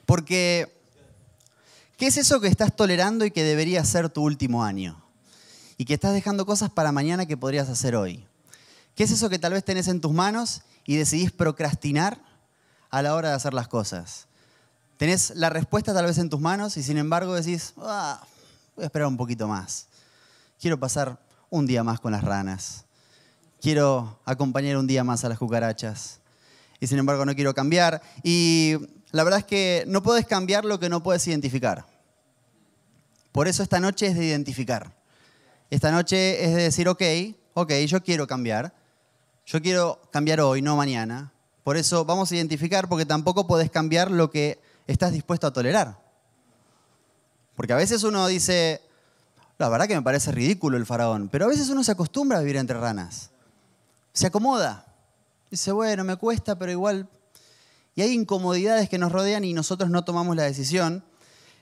Porque, 0.06 0.72
¿qué 1.96 2.06
es 2.06 2.16
eso 2.16 2.40
que 2.40 2.48
estás 2.48 2.74
tolerando 2.76 3.24
y 3.24 3.30
que 3.30 3.42
debería 3.42 3.84
ser 3.84 4.08
tu 4.08 4.22
último 4.22 4.64
año? 4.64 5.02
Y 5.76 5.84
que 5.84 5.94
estás 5.94 6.14
dejando 6.14 6.46
cosas 6.46 6.70
para 6.70 6.92
mañana 6.92 7.26
que 7.26 7.36
podrías 7.36 7.68
hacer 7.68 7.96
hoy. 7.96 8.24
¿Qué 8.94 9.04
es 9.04 9.10
eso 9.10 9.28
que 9.28 9.38
tal 9.38 9.54
vez 9.54 9.64
tenés 9.64 9.88
en 9.88 10.00
tus 10.00 10.12
manos 10.12 10.62
y 10.86 10.96
decidís 10.96 11.32
procrastinar 11.32 12.18
a 12.90 13.02
la 13.02 13.14
hora 13.14 13.30
de 13.30 13.34
hacer 13.34 13.54
las 13.54 13.68
cosas? 13.68 14.28
Tenés 15.02 15.32
la 15.34 15.50
respuesta 15.50 15.92
tal 15.92 16.06
vez 16.06 16.16
en 16.18 16.30
tus 16.30 16.38
manos 16.38 16.76
y 16.76 16.82
sin 16.84 16.96
embargo 16.96 17.34
decís, 17.34 17.74
ah, 17.78 18.24
voy 18.76 18.84
a 18.84 18.86
esperar 18.86 19.08
un 19.08 19.16
poquito 19.16 19.48
más. 19.48 19.88
Quiero 20.60 20.78
pasar 20.78 21.18
un 21.50 21.66
día 21.66 21.82
más 21.82 21.98
con 21.98 22.12
las 22.12 22.22
ranas. 22.22 22.84
Quiero 23.60 24.20
acompañar 24.24 24.76
un 24.76 24.86
día 24.86 25.02
más 25.02 25.24
a 25.24 25.28
las 25.28 25.38
cucarachas. 25.38 26.20
Y 26.78 26.86
sin 26.86 27.00
embargo 27.00 27.26
no 27.26 27.34
quiero 27.34 27.52
cambiar. 27.52 28.00
Y 28.22 28.76
la 29.10 29.24
verdad 29.24 29.40
es 29.40 29.44
que 29.44 29.82
no 29.88 30.04
puedes 30.04 30.24
cambiar 30.24 30.64
lo 30.64 30.78
que 30.78 30.88
no 30.88 31.02
puedes 31.02 31.26
identificar. 31.26 31.84
Por 33.32 33.48
eso 33.48 33.64
esta 33.64 33.80
noche 33.80 34.06
es 34.06 34.14
de 34.14 34.24
identificar. 34.24 34.94
Esta 35.68 35.90
noche 35.90 36.44
es 36.44 36.54
de 36.54 36.62
decir, 36.62 36.88
ok, 36.88 37.02
ok, 37.54 37.72
yo 37.88 38.04
quiero 38.04 38.28
cambiar. 38.28 38.72
Yo 39.46 39.60
quiero 39.60 40.00
cambiar 40.12 40.40
hoy, 40.42 40.62
no 40.62 40.76
mañana. 40.76 41.32
Por 41.64 41.76
eso 41.76 42.04
vamos 42.04 42.30
a 42.30 42.36
identificar 42.36 42.88
porque 42.88 43.04
tampoco 43.04 43.48
puedes 43.48 43.68
cambiar 43.68 44.08
lo 44.08 44.30
que 44.30 44.60
estás 44.92 45.12
dispuesto 45.12 45.46
a 45.46 45.52
tolerar. 45.52 46.00
Porque 47.56 47.72
a 47.72 47.76
veces 47.76 48.02
uno 48.02 48.26
dice, 48.26 48.80
la 49.58 49.68
verdad 49.68 49.86
que 49.86 49.94
me 49.94 50.02
parece 50.02 50.32
ridículo 50.32 50.76
el 50.76 50.86
faraón, 50.86 51.28
pero 51.28 51.44
a 51.46 51.48
veces 51.48 51.68
uno 51.68 51.84
se 51.84 51.92
acostumbra 51.92 52.38
a 52.38 52.40
vivir 52.40 52.56
entre 52.56 52.78
ranas. 52.78 53.30
Se 54.12 54.26
acomoda. 54.26 54.86
Dice, 55.50 55.72
bueno, 55.72 56.04
me 56.04 56.16
cuesta, 56.16 56.58
pero 56.58 56.72
igual 56.72 57.08
y 57.94 58.02
hay 58.02 58.12
incomodidades 58.12 58.88
que 58.88 58.98
nos 58.98 59.12
rodean 59.12 59.44
y 59.44 59.52
nosotros 59.52 59.90
no 59.90 60.04
tomamos 60.04 60.36
la 60.36 60.44
decisión. 60.44 61.04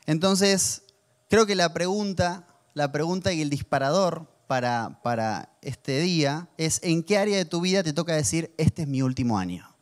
Entonces, 0.07 0.83
creo 1.29 1.47
que 1.47 1.57
la 1.57 1.73
pregunta, 1.73 2.47
la 2.75 2.93
pregunta 2.93 3.33
y 3.33 3.43
el 3.43 3.51
disparador 3.51 4.29
para, 4.47 5.01
para 5.03 5.51
este 5.63 6.01
día 6.01 6.49
es 6.57 6.81
en 6.83 7.03
qué 7.03 7.19
área 7.19 7.37
de 7.37 7.45
tu 7.45 7.61
vida 7.61 7.83
te 7.83 7.93
toca 7.93 8.15
decir, 8.15 8.53
este 8.59 8.83
es 8.83 8.89
mi 8.89 9.03
último 9.03 9.39
año. 9.39 9.75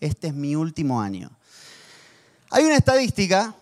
Este 0.00 0.28
es 0.28 0.34
mi 0.34 0.56
último 0.56 1.00
año. 1.00 1.30
Hay 2.54 2.64
una 2.64 2.76
estadística 2.76 3.54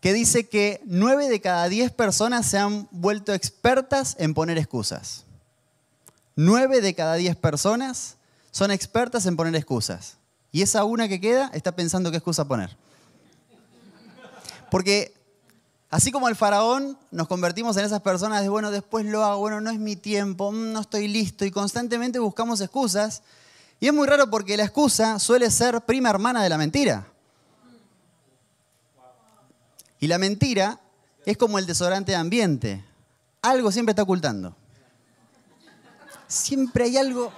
que 0.00 0.12
dice 0.12 0.48
que 0.48 0.80
9 0.84 1.28
de 1.28 1.40
cada 1.40 1.68
10 1.68 1.90
personas 1.90 2.46
se 2.46 2.58
han 2.58 2.86
vuelto 2.92 3.34
expertas 3.34 4.14
en 4.20 4.34
poner 4.34 4.56
excusas. 4.56 5.24
9 6.36 6.80
de 6.80 6.94
cada 6.94 7.16
10 7.16 7.34
personas 7.34 8.18
son 8.52 8.70
expertas 8.70 9.26
en 9.26 9.34
poner 9.34 9.56
excusas. 9.56 10.16
Y 10.52 10.62
esa 10.62 10.84
una 10.84 11.08
que 11.08 11.20
queda 11.20 11.50
está 11.54 11.72
pensando 11.72 12.12
qué 12.12 12.18
excusa 12.18 12.44
poner. 12.44 12.76
Porque 14.70 15.12
así 15.90 16.12
como 16.12 16.28
el 16.28 16.36
faraón, 16.36 16.96
nos 17.10 17.26
convertimos 17.26 17.76
en 17.78 17.84
esas 17.84 18.00
personas 18.00 18.42
de, 18.42 18.48
bueno, 18.48 18.70
después 18.70 19.04
lo 19.06 19.24
hago, 19.24 19.40
bueno, 19.40 19.60
no 19.60 19.70
es 19.70 19.80
mi 19.80 19.96
tiempo, 19.96 20.52
mm, 20.52 20.72
no 20.72 20.80
estoy 20.82 21.08
listo, 21.08 21.44
y 21.44 21.50
constantemente 21.50 22.20
buscamos 22.20 22.60
excusas. 22.60 23.22
Y 23.80 23.88
es 23.88 23.92
muy 23.92 24.06
raro 24.06 24.30
porque 24.30 24.56
la 24.56 24.62
excusa 24.62 25.18
suele 25.18 25.50
ser 25.50 25.80
prima 25.80 26.10
hermana 26.10 26.44
de 26.44 26.48
la 26.48 26.58
mentira. 26.58 27.09
Y 30.00 30.06
la 30.06 30.18
mentira 30.18 30.80
es 31.26 31.36
como 31.36 31.58
el 31.58 31.66
desodorante 31.66 32.12
de 32.12 32.16
ambiente. 32.16 32.84
Algo 33.42 33.70
siempre 33.70 33.92
está 33.92 34.02
ocultando. 34.02 34.56
Siempre 36.26 36.84
hay 36.84 36.96
algo. 36.96 37.30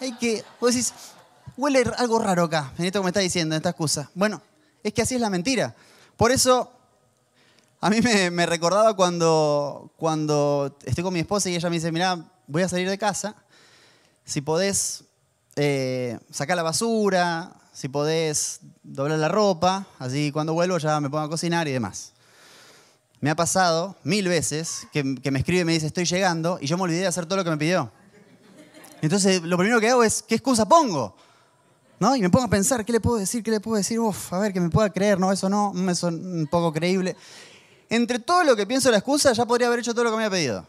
Hay 0.00 0.12
que. 0.16 0.42
Vos 0.58 0.74
decís, 0.74 0.94
huele 1.56 1.84
algo 1.98 2.18
raro 2.18 2.44
acá, 2.44 2.72
en 2.78 2.86
esto 2.86 3.00
que 3.00 3.04
me 3.04 3.10
está 3.10 3.20
diciendo, 3.20 3.54
en 3.54 3.58
esta 3.58 3.70
excusa. 3.70 4.10
Bueno, 4.14 4.40
es 4.82 4.92
que 4.92 5.02
así 5.02 5.14
es 5.14 5.20
la 5.20 5.30
mentira. 5.30 5.74
Por 6.16 6.30
eso, 6.30 6.72
a 7.80 7.90
mí 7.90 8.00
me, 8.00 8.46
recordaba 8.46 8.94
cuando, 8.94 9.92
cuando 9.96 10.78
estoy 10.84 11.04
con 11.04 11.12
mi 11.12 11.20
esposa 11.20 11.50
y 11.50 11.56
ella 11.56 11.68
me 11.68 11.76
dice, 11.76 11.92
mira, 11.92 12.24
voy 12.46 12.62
a 12.62 12.68
salir 12.68 12.88
de 12.88 12.98
casa, 12.98 13.34
si 14.24 14.40
podés 14.40 15.04
eh, 15.56 16.18
sacar 16.30 16.56
la 16.56 16.62
basura, 16.62 17.52
si 17.72 17.88
podés 17.88 18.60
doblar 18.82 19.18
la 19.18 19.28
ropa, 19.28 19.86
así 19.98 20.30
cuando 20.30 20.52
vuelvo 20.52 20.78
ya 20.78 21.00
me 21.00 21.08
pongo 21.08 21.24
a 21.24 21.28
cocinar 21.28 21.66
y 21.68 21.72
demás. 21.72 22.12
Me 23.20 23.30
ha 23.30 23.36
pasado 23.36 23.96
mil 24.02 24.28
veces 24.28 24.86
que, 24.92 25.02
me 25.04 25.38
escribe 25.38 25.62
y 25.62 25.64
me 25.64 25.72
dice, 25.72 25.86
estoy 25.86 26.04
llegando, 26.04 26.58
y 26.60 26.66
yo 26.66 26.76
me 26.76 26.82
olvidé 26.82 27.00
de 27.00 27.06
hacer 27.06 27.24
todo 27.24 27.36
lo 27.36 27.44
que 27.44 27.50
me 27.50 27.56
pidió. 27.56 27.90
Entonces, 29.00 29.42
lo 29.42 29.56
primero 29.56 29.80
que 29.80 29.88
hago 29.88 30.04
es, 30.04 30.22
¿qué 30.22 30.34
excusa 30.34 30.66
pongo? 30.66 31.16
¿No? 31.98 32.14
Y 32.16 32.20
me 32.20 32.30
pongo 32.30 32.46
a 32.46 32.50
pensar, 32.50 32.84
¿qué 32.84 32.92
le 32.92 33.00
puedo 33.00 33.16
decir? 33.16 33.42
¿Qué 33.42 33.50
le 33.50 33.60
puedo 33.60 33.76
decir? 33.76 33.98
Uf, 34.00 34.32
a 34.32 34.40
ver, 34.40 34.52
que 34.52 34.60
me 34.60 34.70
pueda 34.70 34.90
creer, 34.90 35.20
no, 35.20 35.30
eso 35.30 35.48
no, 35.48 35.72
mm, 35.72 35.88
eso 35.88 36.08
es 36.08 36.14
un 36.14 36.48
poco 36.50 36.72
creíble. 36.72 37.16
Entre 37.88 38.18
todo 38.18 38.42
lo 38.42 38.56
que 38.56 38.66
pienso 38.66 38.90
la 38.90 38.98
excusa, 38.98 39.32
ya 39.32 39.46
podría 39.46 39.68
haber 39.68 39.80
hecho 39.80 39.94
todo 39.94 40.04
lo 40.04 40.10
que 40.10 40.16
me 40.16 40.24
había 40.24 40.36
pedido. 40.36 40.66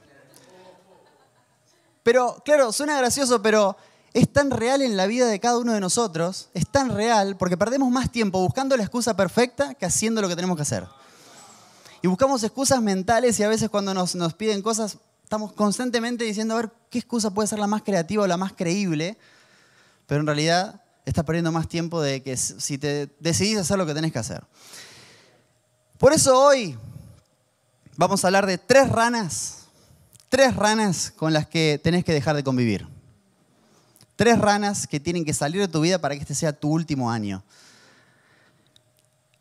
Pero, 2.03 2.41
claro, 2.45 2.71
suena 2.71 2.97
gracioso, 2.97 3.41
pero 3.41 3.75
es 4.13 4.31
tan 4.31 4.51
real 4.51 4.81
en 4.81 4.95
la 4.95 5.07
vida 5.07 5.27
de 5.27 5.39
cada 5.39 5.57
uno 5.57 5.73
de 5.73 5.79
nosotros, 5.79 6.49
es 6.53 6.67
tan 6.67 6.89
real 6.89 7.35
porque 7.37 7.57
perdemos 7.57 7.89
más 7.89 8.11
tiempo 8.11 8.39
buscando 8.39 8.77
la 8.77 8.83
excusa 8.83 9.15
perfecta 9.15 9.73
que 9.73 9.85
haciendo 9.85 10.21
lo 10.21 10.29
que 10.29 10.35
tenemos 10.35 10.55
que 10.55 10.61
hacer. 10.61 10.85
Y 12.01 12.07
buscamos 12.07 12.43
excusas 12.43 12.81
mentales 12.81 13.39
y 13.39 13.43
a 13.43 13.47
veces 13.47 13.69
cuando 13.69 13.93
nos, 13.93 14.13
nos 14.15 14.33
piden 14.33 14.61
cosas, 14.61 14.97
estamos 15.23 15.53
constantemente 15.53 16.23
diciendo, 16.25 16.53
a 16.53 16.57
ver, 16.57 16.71
¿qué 16.89 16.99
excusa 16.99 17.33
puede 17.33 17.47
ser 17.47 17.59
la 17.59 17.67
más 17.67 17.81
creativa 17.81 18.23
o 18.23 18.27
la 18.27 18.37
más 18.37 18.53
creíble? 18.53 19.17
Pero 20.05 20.21
en 20.21 20.27
realidad 20.27 20.81
estás 21.05 21.23
perdiendo 21.23 21.51
más 21.51 21.67
tiempo 21.67 22.01
de 22.01 22.21
que 22.21 22.37
si 22.37 22.77
te 22.77 23.09
decidís 23.19 23.57
hacer 23.57 23.77
lo 23.77 23.85
que 23.85 23.93
tenés 23.93 24.11
que 24.11 24.19
hacer. 24.19 24.43
Por 25.97 26.13
eso 26.13 26.39
hoy 26.39 26.77
vamos 27.95 28.23
a 28.23 28.27
hablar 28.27 28.45
de 28.45 28.57
tres 28.57 28.89
ranas 28.89 29.63
tres 30.33 30.55
ranas 30.55 31.13
con 31.15 31.31
las 31.31 31.45
que 31.45 31.79
tenés 31.83 32.03
que 32.03 32.11
dejar 32.11 32.35
de 32.35 32.43
convivir. 32.43 32.87
Tres 34.15 34.37
ranas 34.39 34.87
que 34.87 34.99
tienen 34.99 35.25
que 35.25 35.33
salir 35.33 35.61
de 35.61 35.67
tu 35.67 35.81
vida 35.81 35.99
para 35.99 36.15
que 36.15 36.21
este 36.21 36.35
sea 36.35 36.53
tu 36.53 36.69
último 36.69 37.09
año. 37.09 37.43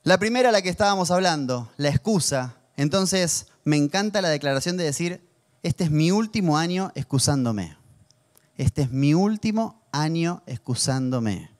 La 0.02 0.18
primera, 0.18 0.50
la 0.50 0.62
que 0.62 0.68
estábamos 0.68 1.10
hablando, 1.10 1.70
la 1.76 1.88
excusa. 1.88 2.56
Entonces, 2.76 3.46
me 3.64 3.76
encanta 3.76 4.22
la 4.22 4.30
declaración 4.30 4.76
de 4.76 4.84
decir, 4.84 5.20
este 5.62 5.84
es 5.84 5.90
mi 5.90 6.10
último 6.10 6.58
año 6.58 6.90
excusándome. 6.94 7.76
Este 8.56 8.82
es 8.82 8.90
mi 8.90 9.14
último 9.14 9.80
año 9.92 10.42
excusándome. 10.46 11.50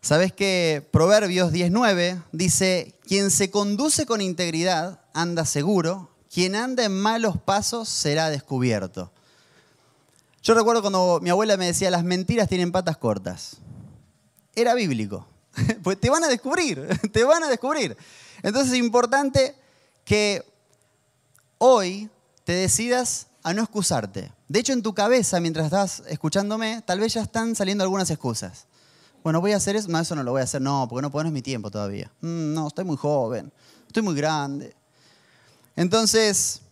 ¿Sabes 0.00 0.32
que 0.32 0.88
Proverbios 0.92 1.50
19 1.50 2.22
dice, 2.32 2.94
quien 3.04 3.30
se 3.30 3.50
conduce 3.50 4.06
con 4.06 4.20
integridad 4.20 5.00
anda 5.12 5.44
seguro, 5.44 6.10
quien 6.32 6.54
anda 6.54 6.84
en 6.84 6.98
malos 6.98 7.38
pasos 7.38 7.88
será 7.88 8.30
descubierto. 8.30 9.12
Yo 10.42 10.54
recuerdo 10.54 10.80
cuando 10.80 11.20
mi 11.22 11.30
abuela 11.30 11.56
me 11.56 11.66
decía, 11.66 11.90
las 11.90 12.04
mentiras 12.04 12.48
tienen 12.48 12.72
patas 12.72 12.96
cortas. 12.96 13.58
Era 14.54 14.74
bíblico. 14.74 15.26
Pues 15.82 15.98
te 15.98 16.08
van 16.08 16.22
a 16.22 16.28
descubrir, 16.28 16.86
te 17.12 17.24
van 17.24 17.42
a 17.42 17.48
descubrir. 17.48 17.96
Entonces 18.42 18.72
es 18.72 18.78
importante 18.78 19.56
que 20.04 20.44
hoy 21.58 22.08
te 22.44 22.52
decidas 22.52 23.26
a 23.42 23.52
no 23.52 23.62
excusarte. 23.62 24.32
De 24.48 24.60
hecho, 24.60 24.72
en 24.72 24.82
tu 24.82 24.94
cabeza, 24.94 25.40
mientras 25.40 25.66
estás 25.66 26.02
escuchándome, 26.08 26.82
tal 26.86 27.00
vez 27.00 27.14
ya 27.14 27.22
están 27.22 27.56
saliendo 27.56 27.82
algunas 27.82 28.10
excusas. 28.10 28.66
Bueno, 29.22 29.40
voy 29.40 29.52
a 29.52 29.56
hacer 29.56 29.76
eso. 29.76 29.88
No, 29.88 29.98
eso 29.98 30.14
no 30.14 30.22
lo 30.22 30.32
voy 30.32 30.40
a 30.40 30.44
hacer. 30.44 30.62
No, 30.62 30.86
porque 30.88 31.02
no, 31.02 31.10
no 31.10 31.28
es 31.28 31.32
mi 31.32 31.42
tiempo 31.42 31.70
todavía. 31.70 32.10
Mm, 32.20 32.54
no, 32.54 32.68
estoy 32.68 32.84
muy 32.84 32.96
joven. 32.96 33.52
Estoy 33.86 34.02
muy 34.02 34.14
grande. 34.14 34.74
Entonces, 35.76 36.62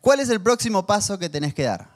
¿cuál 0.00 0.20
es 0.20 0.28
el 0.28 0.40
próximo 0.40 0.86
paso 0.86 1.18
que 1.18 1.28
tenés 1.28 1.54
que 1.54 1.64
dar? 1.64 1.95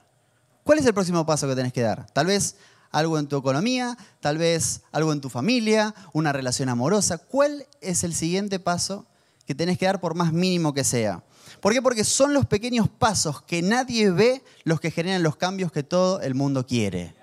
¿Cuál 0.64 0.78
es 0.78 0.86
el 0.86 0.94
próximo 0.94 1.24
paso 1.26 1.48
que 1.48 1.56
tenés 1.56 1.72
que 1.72 1.82
dar? 1.82 2.06
Tal 2.12 2.26
vez 2.26 2.56
algo 2.90 3.18
en 3.18 3.28
tu 3.28 3.36
economía, 3.36 3.96
tal 4.20 4.38
vez 4.38 4.82
algo 4.92 5.12
en 5.12 5.20
tu 5.20 5.28
familia, 5.28 5.94
una 6.12 6.32
relación 6.32 6.68
amorosa. 6.68 7.18
¿Cuál 7.18 7.66
es 7.80 8.04
el 8.04 8.14
siguiente 8.14 8.58
paso 8.58 9.06
que 9.46 9.54
tenés 9.54 9.78
que 9.78 9.86
dar 9.86 10.00
por 10.00 10.14
más 10.14 10.32
mínimo 10.32 10.74
que 10.74 10.84
sea? 10.84 11.22
¿Por 11.60 11.72
qué? 11.72 11.82
Porque 11.82 12.04
son 12.04 12.34
los 12.34 12.46
pequeños 12.46 12.88
pasos 12.88 13.42
que 13.42 13.62
nadie 13.62 14.10
ve 14.10 14.42
los 14.64 14.80
que 14.80 14.90
generan 14.90 15.22
los 15.22 15.36
cambios 15.36 15.72
que 15.72 15.82
todo 15.82 16.20
el 16.20 16.34
mundo 16.34 16.66
quiere. 16.66 17.14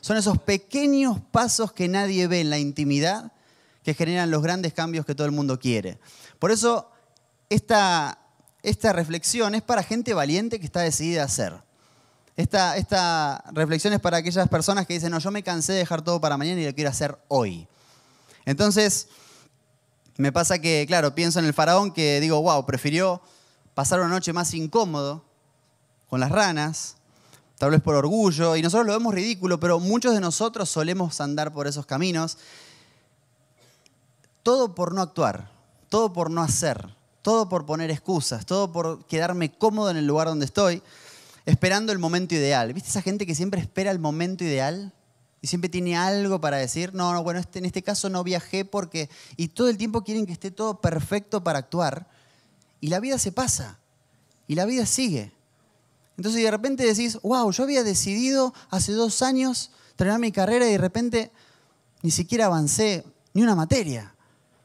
Son 0.00 0.16
esos 0.16 0.38
pequeños 0.38 1.20
pasos 1.30 1.72
que 1.72 1.88
nadie 1.88 2.26
ve 2.28 2.40
en 2.40 2.50
la 2.50 2.58
intimidad 2.58 3.32
que 3.82 3.94
generan 3.94 4.30
los 4.30 4.42
grandes 4.42 4.72
cambios 4.72 5.06
que 5.06 5.14
todo 5.14 5.26
el 5.26 5.32
mundo 5.32 5.58
quiere. 5.58 5.98
Por 6.38 6.50
eso, 6.50 6.90
esta 7.48 8.18
esta 8.66 8.92
reflexión 8.92 9.54
es 9.54 9.62
para 9.62 9.84
gente 9.84 10.12
valiente 10.12 10.58
que 10.58 10.66
está 10.66 10.80
decidida 10.80 11.22
a 11.22 11.26
hacer. 11.26 11.54
Esta, 12.36 13.42
reflexión 13.52 13.94
es 13.94 14.00
para 14.00 14.18
aquellas 14.18 14.48
personas 14.48 14.86
que 14.86 14.94
dicen, 14.94 15.10
no, 15.10 15.18
yo 15.18 15.30
me 15.30 15.42
cansé 15.42 15.72
de 15.72 15.78
dejar 15.78 16.02
todo 16.02 16.20
para 16.20 16.36
mañana 16.36 16.60
y 16.60 16.66
lo 16.66 16.74
quiero 16.74 16.90
hacer 16.90 17.16
hoy. 17.28 17.66
Entonces, 18.44 19.08
me 20.18 20.32
pasa 20.32 20.58
que, 20.58 20.84
claro, 20.86 21.14
pienso 21.14 21.38
en 21.38 21.46
el 21.46 21.54
faraón 21.54 21.92
que 21.92 22.20
digo, 22.20 22.40
wow, 22.42 22.66
prefirió 22.66 23.22
pasar 23.74 24.00
una 24.00 24.08
noche 24.08 24.32
más 24.34 24.52
incómodo 24.52 25.24
con 26.08 26.20
las 26.20 26.30
ranas, 26.30 26.96
tal 27.58 27.70
vez 27.70 27.80
por 27.80 27.94
orgullo, 27.94 28.54
y 28.54 28.62
nosotros 28.62 28.86
lo 28.86 28.92
vemos 28.92 29.14
ridículo, 29.14 29.58
pero 29.58 29.80
muchos 29.80 30.12
de 30.12 30.20
nosotros 30.20 30.68
solemos 30.68 31.20
andar 31.22 31.52
por 31.52 31.66
esos 31.66 31.86
caminos. 31.86 32.36
Todo 34.42 34.74
por 34.74 34.94
no 34.94 35.00
actuar, 35.00 35.50
todo 35.88 36.12
por 36.12 36.30
no 36.30 36.42
hacer 36.42 36.96
todo 37.26 37.48
por 37.48 37.66
poner 37.66 37.90
excusas, 37.90 38.46
todo 38.46 38.70
por 38.70 39.04
quedarme 39.06 39.50
cómodo 39.50 39.90
en 39.90 39.96
el 39.96 40.06
lugar 40.06 40.28
donde 40.28 40.44
estoy, 40.44 40.80
esperando 41.46 41.92
el 41.92 41.98
momento 41.98 42.34
ideal. 42.34 42.72
¿Viste 42.74 42.90
esa 42.90 43.02
gente 43.02 43.24
que 43.24 43.34
siempre 43.34 43.60
espera 43.60 43.90
el 43.90 43.98
momento 43.98 44.44
ideal? 44.44 44.92
Y 45.40 45.46
siempre 45.46 45.70
tiene 45.70 45.96
algo 45.96 46.40
para 46.40 46.56
decir, 46.56 46.92
no, 46.92 47.12
no, 47.12 47.22
bueno, 47.22 47.38
este, 47.38 47.60
en 47.60 47.66
este 47.66 47.82
caso 47.82 48.10
no 48.10 48.24
viajé 48.24 48.64
porque... 48.64 49.08
Y 49.36 49.48
todo 49.48 49.68
el 49.68 49.78
tiempo 49.78 50.02
quieren 50.02 50.26
que 50.26 50.32
esté 50.32 50.50
todo 50.50 50.80
perfecto 50.80 51.44
para 51.44 51.60
actuar. 51.60 52.08
Y 52.80 52.88
la 52.88 53.00
vida 53.00 53.18
se 53.18 53.32
pasa. 53.32 53.78
Y 54.48 54.56
la 54.56 54.64
vida 54.66 54.86
sigue. 54.86 55.32
Entonces 56.16 56.42
de 56.42 56.50
repente 56.50 56.84
decís, 56.84 57.18
wow, 57.22 57.50
yo 57.52 57.62
había 57.62 57.84
decidido 57.84 58.52
hace 58.70 58.92
dos 58.92 59.22
años 59.22 59.70
terminar 59.96 60.18
mi 60.18 60.32
carrera 60.32 60.66
y 60.66 60.72
de 60.72 60.78
repente 60.78 61.30
ni 62.02 62.10
siquiera 62.10 62.46
avancé 62.46 63.04
ni 63.34 63.42
una 63.42 63.54
materia, 63.54 64.14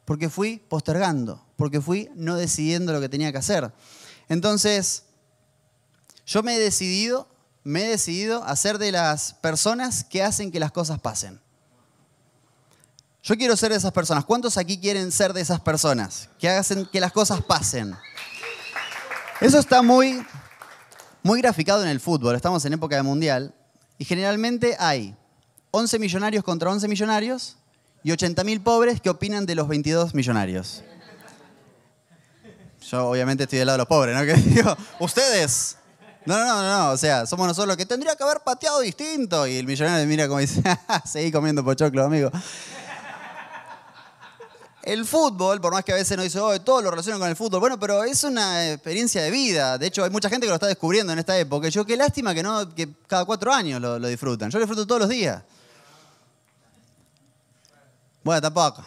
porque 0.06 0.30
fui 0.30 0.58
postergando, 0.58 1.44
porque 1.58 1.82
fui 1.82 2.10
no 2.16 2.38
decidiendo 2.38 2.94
lo 2.94 3.02
que 3.02 3.10
tenía 3.10 3.32
que 3.32 3.38
hacer. 3.38 3.74
Entonces, 4.30 5.04
yo 6.26 6.44
me 6.44 6.56
he 6.56 6.60
decidido, 6.60 7.28
me 7.64 7.86
he 7.86 7.90
decidido 7.90 8.44
a 8.44 8.56
ser 8.56 8.78
de 8.78 8.92
las 8.92 9.34
personas 9.34 10.04
que 10.04 10.24
hacen 10.24 10.52
que 10.52 10.60
las 10.60 10.72
cosas 10.72 11.00
pasen. 11.00 11.40
Yo 13.24 13.38
quiero 13.38 13.56
ser 13.56 13.72
de 13.72 13.78
esas 13.78 13.92
personas. 13.92 14.26
¿Cuántos 14.26 14.58
aquí 14.58 14.80
quieren 14.80 15.12
ser 15.12 15.34
de 15.34 15.42
esas 15.42 15.60
personas? 15.60 16.30
Que 16.40 16.50
hacen 16.50 16.88
que 16.88 17.00
las 17.00 17.12
cosas 17.12 17.42
pasen. 17.44 17.96
Eso 19.40 19.60
está 19.60 19.84
muy, 19.84 20.26
muy 21.22 21.40
graficado 21.42 21.84
en 21.84 21.90
el 21.90 22.00
fútbol. 22.00 22.36
Estamos 22.36 22.66
en 22.66 22.74
época 22.74 22.96
de 22.96 23.04
mundial. 23.04 23.54
Y 24.00 24.06
generalmente 24.06 24.76
hay 24.80 25.16
11 25.70 26.00
millonarios 26.00 26.44
contra 26.44 26.72
11 26.72 26.88
millonarios 26.88 27.58
y 28.04 28.10
80.000 28.10 28.64
pobres 28.64 29.00
que 29.00 29.10
opinan 29.12 29.46
de 29.46 29.54
los 29.54 29.68
22 29.68 30.16
millonarios. 30.16 30.84
Yo 32.90 33.08
obviamente 33.08 33.44
estoy 33.44 33.60
del 33.60 33.68
lado 33.68 33.78
de 33.78 33.82
los 33.82 33.88
pobres, 33.88 34.16
¿no? 34.16 34.26
Que 34.26 34.34
digo, 34.34 34.76
ustedes. 35.00 35.78
No, 36.26 36.38
no, 36.38 36.46
no, 36.46 36.78
no, 36.78 36.92
o 36.92 36.98
sea, 36.98 37.26
somos 37.26 37.48
nosotros 37.48 37.68
los 37.68 37.78
que 37.78 37.86
tendría 37.86 38.16
que 38.16 38.24
haber 38.24 38.42
pateado 38.42 38.80
distinto. 38.80 39.48
Y 39.48 39.58
el 39.58 39.66
millonario 39.66 40.06
mira 40.06 40.28
como 40.28 40.40
dice, 40.40 40.62
seguí 41.06 41.32
comiendo 41.32 41.64
pochoclo, 41.64 42.06
amigo. 42.06 42.30
El 44.84 45.06
fútbol, 45.06 45.62
por 45.62 45.74
más 45.74 45.84
que 45.84 45.92
a 45.92 45.96
veces 45.96 46.18
no 46.18 46.24
dice, 46.24 46.40
oh, 46.40 46.60
todo 46.62 46.82
lo 46.82 46.90
relacionan 46.90 47.20
con 47.20 47.30
el 47.30 47.36
fútbol, 47.36 47.60
bueno, 47.60 47.80
pero 47.80 48.04
es 48.04 48.24
una 48.24 48.72
experiencia 48.72 49.22
de 49.22 49.30
vida. 49.30 49.78
De 49.78 49.88
hecho, 49.88 50.04
hay 50.04 50.10
mucha 50.10 50.30
gente 50.30 50.46
que 50.46 50.50
lo 50.50 50.56
está 50.56 50.68
descubriendo 50.68 51.14
en 51.14 51.20
esta 51.20 51.38
época. 51.38 51.70
Yo, 51.70 51.86
qué 51.86 51.96
lástima 51.96 52.34
que 52.34 52.42
no, 52.42 52.74
que 52.74 52.90
cada 53.08 53.26
cuatro 53.26 53.54
años 53.54 53.80
lo, 53.80 54.00
lo 54.00 54.08
disfrutan. 54.08 54.50
Yo 54.50 54.58
lo 54.58 54.66
disfruto 54.66 54.88
todos 54.88 55.02
los 55.02 55.10
días. 55.10 55.42
Bueno, 58.24 58.42
tampoco. 58.42 58.84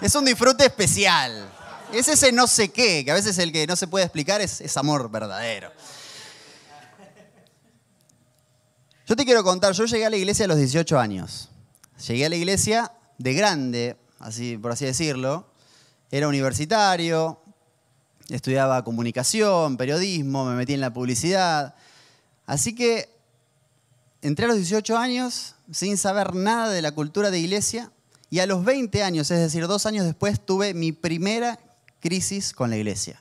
Es 0.00 0.14
un 0.14 0.24
disfrute 0.24 0.66
especial. 0.66 1.50
Es 1.92 2.08
ese 2.08 2.32
no 2.32 2.46
sé 2.46 2.70
qué, 2.70 3.04
que 3.04 3.10
a 3.10 3.14
veces 3.14 3.38
el 3.38 3.52
que 3.52 3.66
no 3.66 3.76
se 3.76 3.86
puede 3.86 4.04
explicar 4.04 4.40
es, 4.40 4.76
amor 4.76 5.10
verdadero. 5.10 5.70
Yo 9.06 9.16
te 9.16 9.24
quiero 9.24 9.44
contar, 9.44 9.72
yo 9.72 9.84
llegué 9.84 10.06
a 10.06 10.10
la 10.10 10.16
iglesia 10.16 10.46
a 10.46 10.48
los 10.48 10.56
18 10.56 10.98
años. 10.98 11.50
Llegué 12.06 12.26
a 12.26 12.28
la 12.28 12.36
iglesia 12.36 12.92
de 13.18 13.34
grande, 13.34 13.96
así, 14.18 14.56
por 14.56 14.72
así 14.72 14.86
decirlo. 14.86 15.46
Era 16.10 16.26
universitario, 16.26 17.40
estudiaba 18.28 18.82
comunicación, 18.82 19.76
periodismo, 19.76 20.44
me 20.46 20.56
metí 20.56 20.72
en 20.74 20.80
la 20.80 20.92
publicidad. 20.92 21.74
Así 22.46 22.74
que 22.74 23.10
entré 24.22 24.46
a 24.46 24.48
los 24.48 24.56
18 24.56 24.96
años 24.96 25.54
sin 25.70 25.98
saber 25.98 26.34
nada 26.34 26.70
de 26.70 26.82
la 26.82 26.92
cultura 26.92 27.30
de 27.30 27.38
iglesia 27.38 27.92
y 28.30 28.40
a 28.40 28.46
los 28.46 28.64
20 28.64 29.02
años, 29.02 29.30
es 29.30 29.38
decir, 29.38 29.66
dos 29.66 29.86
años 29.86 30.06
después, 30.06 30.44
tuve 30.44 30.74
mi 30.74 30.92
primera 30.92 31.58
crisis 32.04 32.52
con 32.52 32.68
la 32.68 32.76
iglesia. 32.76 33.18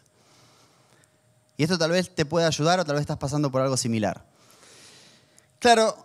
Y 1.55 1.63
esto 1.63 1.77
tal 1.77 1.91
vez 1.91 2.13
te 2.13 2.25
pueda 2.25 2.47
ayudar 2.47 2.81
o 2.81 2.85
tal 2.85 2.95
vez 2.95 3.01
estás 3.01 3.17
pasando 3.17 3.49
por 3.49 3.61
algo 3.61 3.77
similar. 3.77 4.25
Claro, 5.59 5.95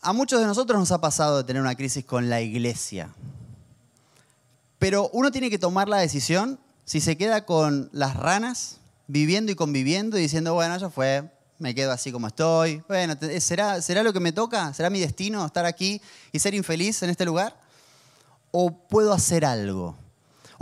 a 0.00 0.14
muchos 0.14 0.40
de 0.40 0.46
nosotros 0.46 0.80
nos 0.80 0.90
ha 0.90 1.02
pasado 1.02 1.36
de 1.36 1.44
tener 1.44 1.60
una 1.60 1.74
crisis 1.74 2.02
con 2.06 2.30
la 2.30 2.40
iglesia. 2.40 3.10
Pero 4.78 5.10
uno 5.12 5.30
tiene 5.30 5.50
que 5.50 5.58
tomar 5.58 5.90
la 5.90 5.98
decisión 5.98 6.58
si 6.86 7.02
se 7.02 7.18
queda 7.18 7.44
con 7.44 7.90
las 7.92 8.16
ranas, 8.16 8.78
viviendo 9.06 9.52
y 9.52 9.54
conviviendo 9.54 10.16
y 10.16 10.22
diciendo, 10.22 10.54
bueno, 10.54 10.78
ya 10.78 10.88
fue, 10.88 11.30
me 11.58 11.74
quedo 11.74 11.92
así 11.92 12.10
como 12.10 12.28
estoy. 12.28 12.82
Bueno, 12.88 13.16
¿será, 13.38 13.82
¿será 13.82 14.02
lo 14.02 14.14
que 14.14 14.20
me 14.20 14.32
toca? 14.32 14.72
¿Será 14.72 14.88
mi 14.88 14.98
destino 14.98 15.44
estar 15.44 15.66
aquí 15.66 16.00
y 16.32 16.38
ser 16.38 16.54
infeliz 16.54 17.02
en 17.02 17.10
este 17.10 17.26
lugar? 17.26 17.54
¿O 18.50 18.72
puedo 18.88 19.12
hacer 19.12 19.44
algo? 19.44 20.01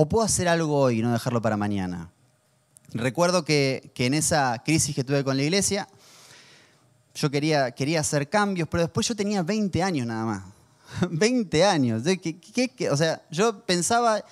¿O 0.03 0.09
puedo 0.09 0.25
hacer 0.25 0.49
algo 0.49 0.79
hoy 0.79 1.01
y 1.01 1.03
no 1.03 1.13
dejarlo 1.13 1.43
para 1.43 1.59
mañana? 1.59 2.11
Recuerdo 2.95 3.45
que, 3.45 3.93
en 3.97 4.15
esa 4.15 4.63
crisis 4.65 4.95
que 4.95 5.05
tuve 5.05 5.23
con 5.23 5.37
la 5.37 5.43
iglesia, 5.43 5.87
yo 7.15 7.31
quería, 7.31 7.73
quería 7.73 8.01
hacer 8.01 8.31
cambios, 8.31 8.67
pero 8.67 8.85
después 8.85 9.07
yo 9.07 9.15
tenía 9.15 9.43
20 9.43 9.83
años 9.83 10.07
nada 10.07 10.25
más. 10.25 10.43
20 11.11 11.65
años. 11.67 12.03
o 12.91 12.97
sea, 12.97 13.23
yo 13.31 13.61
pensaba 13.67 14.25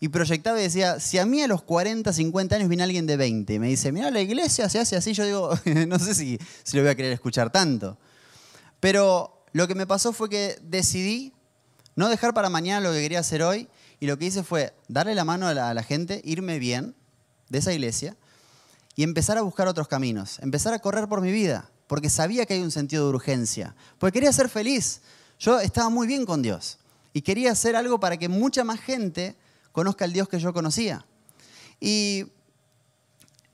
y 0.00 0.08
proyectaba 0.08 0.58
y 0.58 0.62
decía, 0.62 0.98
si 0.98 1.18
a 1.18 1.26
mí 1.26 1.42
a 1.42 1.48
los 1.48 1.64
40, 1.64 2.10
50 2.14 2.56
años 2.56 2.70
viene 2.70 2.82
alguien 2.82 3.06
de 3.06 3.18
20 3.18 3.52
y 3.52 3.58
me 3.58 3.68
dice, 3.68 3.92
mira, 3.92 4.10
la 4.10 4.22
iglesia 4.22 4.70
se 4.70 4.78
hace 4.78 4.96
así, 4.96 5.12
yo 5.12 5.26
digo, 5.26 5.50
no 5.86 5.98
sé 5.98 6.14
si, 6.14 6.38
si 6.62 6.78
lo 6.78 6.82
voy 6.82 6.92
a 6.92 6.94
querer 6.94 7.12
escuchar 7.12 7.52
tanto. 7.52 7.98
Pero 8.80 9.44
lo 9.52 9.68
que 9.68 9.74
me 9.74 9.86
pasó 9.86 10.14
fue 10.14 10.30
que 10.30 10.58
decidí 10.62 11.34
no 11.94 12.08
dejar 12.08 12.32
para 12.32 12.48
mañana 12.48 12.80
lo 12.80 12.94
que 12.94 13.02
quería 13.02 13.18
hacer 13.18 13.42
hoy 13.42 13.68
y 14.00 14.06
lo 14.06 14.18
que 14.18 14.24
hice 14.24 14.42
fue 14.42 14.72
darle 14.88 15.14
la 15.14 15.24
mano 15.24 15.46
a 15.46 15.54
la, 15.54 15.82
gente, 15.82 16.22
irme 16.24 16.58
bien 16.58 16.94
de 17.50 17.58
esa 17.58 17.72
iglesia 17.72 18.16
y 18.96 19.02
empezar 19.02 19.36
a 19.36 19.42
buscar 19.42 19.68
otros 19.68 19.88
caminos, 19.88 20.38
empezar 20.40 20.72
a 20.72 20.78
correr 20.78 21.06
por 21.06 21.20
mi 21.20 21.30
vida, 21.30 21.70
porque 21.86 22.08
sabía 22.08 22.46
que 22.46 22.54
hay 22.54 22.60
un 22.60 22.70
sentido 22.70 23.04
de 23.04 23.14
urgencia, 23.14 23.74
porque 23.98 24.14
quería 24.14 24.32
ser 24.32 24.48
feliz. 24.48 25.02
Yo 25.38 25.60
estaba 25.60 25.90
muy 25.90 26.06
bien 26.06 26.24
con 26.24 26.40
Dios 26.40 26.78
y 27.12 27.20
quería 27.20 27.52
hacer 27.52 27.76
algo 27.76 28.00
para 28.00 28.16
que 28.16 28.28
mucha 28.28 28.64
más 28.64 28.80
gente 28.80 29.36
conozca 29.70 30.06
el 30.06 30.12
Dios 30.14 30.28
que 30.28 30.38
yo 30.38 30.52
conocía. 30.54 31.04
Y 31.78 32.26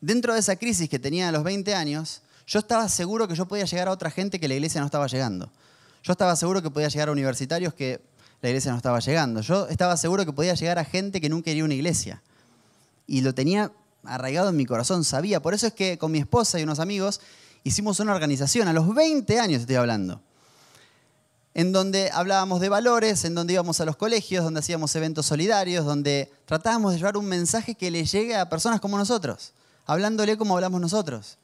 dentro 0.00 0.35
de 0.35 0.41
esa 0.41 0.57
crisis 0.57 0.88
que 0.88 0.99
tenía 0.99 1.29
a 1.29 1.33
los 1.33 1.43
20 1.43 1.75
años, 1.75 2.23
yo 2.47 2.61
estaba 2.61 2.88
seguro 2.88 3.26
que 3.26 3.35
yo 3.35 3.47
podía 3.47 3.65
llegar 3.65 3.88
a 3.88 3.91
otra 3.91 4.11
gente 4.11 4.38
que 4.38 4.47
la 4.47 4.55
iglesia 4.55 4.81
no 4.81 4.87
estaba 4.87 5.09
llegando. 5.09 5.50
Yo 6.05 6.12
estaba 6.12 6.37
seguro 6.37 6.62
que 6.62 6.71
podía 6.71 6.88
llegar 6.88 7.09
a 7.09 7.12
universitarios 7.12 7.75
que 7.75 8.00
la 8.43 8.49
iglesia 8.49 8.71
no 8.71 8.76
estaba 8.76 9.00
llegando. 9.00 9.40
Yo 9.40 9.69
estaba 9.69 9.97
seguro 9.97 10.25
que 10.25 10.33
podía 10.33 10.55
llegar 10.55 10.78
a 10.78 10.85
gente 10.85 11.21
que 11.21 11.28
nunca 11.28 11.47
quería 11.47 11.64
una 11.64 11.75
iglesia. 11.75 12.23
Y 13.07 13.21
lo 13.21 13.35
tenía 13.35 13.73
arraigado 14.05 14.50
en 14.50 14.57
mi 14.57 14.66
corazón, 14.66 15.05
sabía. 15.05 15.40
Por 15.40 15.55
eso 15.55 15.66
es 15.66 15.73
que 15.73 15.99
con 15.99 16.12
mi 16.12 16.19
esposa 16.19 16.59
y 16.59 16.62
unos 16.62 16.78
amigos 16.78 17.21
hicimos 17.64 17.99
una 18.00 18.14
organización, 18.14 18.69
a 18.69 18.73
los 18.73 18.95
20 18.95 19.40
años 19.40 19.62
estoy 19.62 19.76
hablando, 19.76 20.21
en 21.55 21.73
donde 21.73 22.11
hablábamos 22.12 22.61
de 22.61 22.69
valores, 22.69 23.25
en 23.25 23.35
donde 23.35 23.55
íbamos 23.55 23.81
a 23.81 23.85
los 23.85 23.97
colegios, 23.97 24.45
donde 24.45 24.61
hacíamos 24.61 24.95
eventos 24.95 25.26
solidarios, 25.26 25.85
donde 25.85 26.31
tratábamos 26.45 26.93
de 26.93 26.99
llevar 26.99 27.16
un 27.16 27.26
mensaje 27.26 27.75
que 27.75 27.90
le 27.90 28.05
llegue 28.05 28.37
a 28.37 28.49
personas 28.49 28.81
como 28.81 28.97
nosotros, 28.99 29.52
hablándole 29.87 30.37
como 30.37 30.55
hablamos 30.55 30.81
nosotros. 30.81 31.38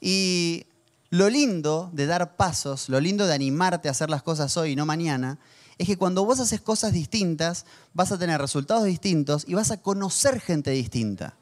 Y 0.00 0.64
lo 1.10 1.28
lindo 1.28 1.90
de 1.92 2.06
dar 2.06 2.36
pasos, 2.36 2.88
lo 2.88 3.00
lindo 3.00 3.26
de 3.26 3.34
animarte 3.34 3.88
a 3.88 3.90
hacer 3.90 4.08
las 4.08 4.22
cosas 4.22 4.56
hoy 4.56 4.72
y 4.72 4.76
no 4.76 4.86
mañana, 4.86 5.38
es 5.78 5.86
que 5.86 5.96
cuando 5.96 6.24
vos 6.24 6.40
haces 6.40 6.60
cosas 6.60 6.92
distintas, 6.92 7.66
vas 7.92 8.12
a 8.12 8.18
tener 8.18 8.40
resultados 8.40 8.84
distintos 8.84 9.44
y 9.46 9.54
vas 9.54 9.70
a 9.70 9.80
conocer 9.80 10.40
gente 10.40 10.70
distinta. 10.70 11.36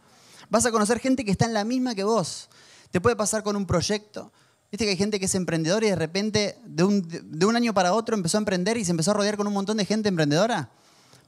Vas 0.51 0.67
a 0.67 0.71
conocer 0.71 0.99
gente 0.99 1.25
que 1.25 1.31
está 1.31 1.47
en 1.47 1.55
la 1.55 1.65
misma 1.65 1.95
que 1.95 2.05
vos. 2.05 2.49
Te 2.91 3.01
puede 3.01 3.17
pasar 3.17 3.43
con 3.43 3.57
un 3.57 3.67
proyecto, 3.67 4.33
Viste 4.73 4.87
que 4.87 4.93
hay 4.93 4.97
gente 4.97 5.21
que 5.21 5.27
es 5.27 5.35
emprendedora 5.35 5.85
y 5.85 5.91
de 5.91 5.97
repente, 5.97 6.57
de 6.65 6.83
un, 6.83 7.57
año 7.57 7.75
para 7.75 7.93
otro, 7.93 8.17
empezó 8.17 8.39
a 8.39 8.41
emprender 8.41 8.79
y 8.79 8.87
se 8.87 8.93
empezó 8.93 9.11
a 9.11 9.15
rodear 9.15 9.37
con 9.37 9.47
un 9.47 9.53
montón 9.53 9.77
de 9.77 9.85
gente 9.85 10.09
emprendedora. 10.09 10.71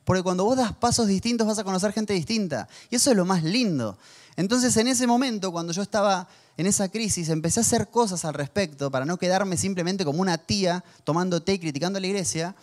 Porque 0.05 0.23
cuando 0.23 0.45
vos 0.45 0.57
das 0.57 0.73
pasos 0.73 1.09
distintos 1.09 1.47
vas 1.47 1.59
a 1.59 1.65
conocer 1.65 1.93
gente 1.93 2.15
distinta. 2.15 2.69
Y 2.89 2.97
eso 2.97 3.11
es 3.11 3.17
lo 3.19 3.27
más 3.27 3.45
lindo. 3.45 3.99
Entonces, 4.37 4.75
en 4.79 4.89
ese 4.89 5.07
momento, 5.07 5.53
cuando 5.53 5.75
yo 5.75 5.83
estaba 5.83 6.27
en 6.57 6.67
esa 6.67 6.89
crisis, 6.89 7.29
empecé 7.29 7.61
a 7.61 7.65
hacer 7.65 7.89
cosas 7.89 8.25
al 8.25 8.33
respecto 8.33 8.91
para 8.91 9.05
no 9.05 9.19
quedarme 9.19 9.59
simplemente 9.59 10.07
como 10.07 10.23
una 10.23 10.39
tía 10.39 10.83
tomando 11.05 11.43
té 11.43 11.53
y 11.53 11.59
criticando 11.59 11.99
a 11.99 12.01
la 12.01 12.07
iglesia. 12.07 12.57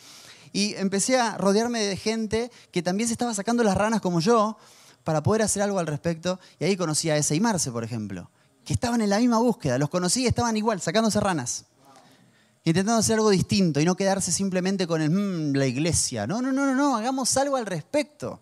Y 0.53 0.75
empecé 0.75 1.19
a 1.19 1.37
rodearme 1.37 1.81
de 1.81 1.95
gente 1.97 2.51
que 2.71 2.81
también 2.81 3.07
se 3.07 3.13
estaba 3.13 3.33
sacando 3.33 3.63
las 3.63 3.77
ranas 3.77 4.01
como 4.01 4.19
yo 4.19 4.57
para 5.03 5.23
poder 5.23 5.41
hacer 5.41 5.63
algo 5.63 5.79
al 5.79 5.87
respecto. 5.87 6.39
Y 6.59 6.65
ahí 6.65 6.77
conocí 6.77 7.09
a 7.09 7.17
ese 7.17 7.35
y 7.35 7.39
Marce, 7.39 7.71
por 7.71 7.83
ejemplo 7.83 8.29
que 8.63 8.73
estaban 8.73 9.01
en 9.01 9.09
la 9.09 9.19
misma 9.19 9.39
búsqueda, 9.39 9.77
los 9.77 9.89
conocí 9.89 10.23
y 10.23 10.27
estaban 10.27 10.55
igual, 10.57 10.81
sacándose 10.81 11.19
ranas. 11.19 11.65
Intentando 12.63 12.99
hacer 12.99 13.15
algo 13.15 13.31
distinto 13.31 13.79
y 13.79 13.85
no 13.85 13.95
quedarse 13.95 14.31
simplemente 14.31 14.85
con 14.85 15.01
el, 15.01 15.09
mmm, 15.09 15.55
la 15.55 15.65
iglesia. 15.65 16.27
No, 16.27 16.41
no, 16.41 16.51
no, 16.51 16.65
no, 16.65 16.75
no, 16.75 16.95
hagamos 16.95 17.35
algo 17.37 17.55
al 17.55 17.65
respecto. 17.65 18.39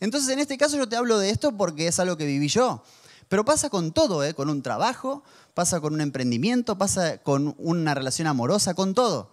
Entonces, 0.00 0.30
en 0.30 0.40
este 0.40 0.58
caso 0.58 0.76
yo 0.76 0.88
te 0.88 0.96
hablo 0.96 1.18
de 1.18 1.30
esto 1.30 1.56
porque 1.56 1.86
es 1.86 2.00
algo 2.00 2.16
que 2.16 2.26
viví 2.26 2.48
yo. 2.48 2.82
Pero 3.28 3.44
pasa 3.44 3.70
con 3.70 3.92
todo, 3.92 4.24
¿eh? 4.24 4.34
con 4.34 4.50
un 4.50 4.62
trabajo, 4.62 5.22
pasa 5.54 5.80
con 5.80 5.94
un 5.94 6.00
emprendimiento, 6.00 6.76
pasa 6.78 7.18
con 7.18 7.54
una 7.58 7.94
relación 7.94 8.26
amorosa, 8.26 8.74
con 8.74 8.92
todo. 8.92 9.30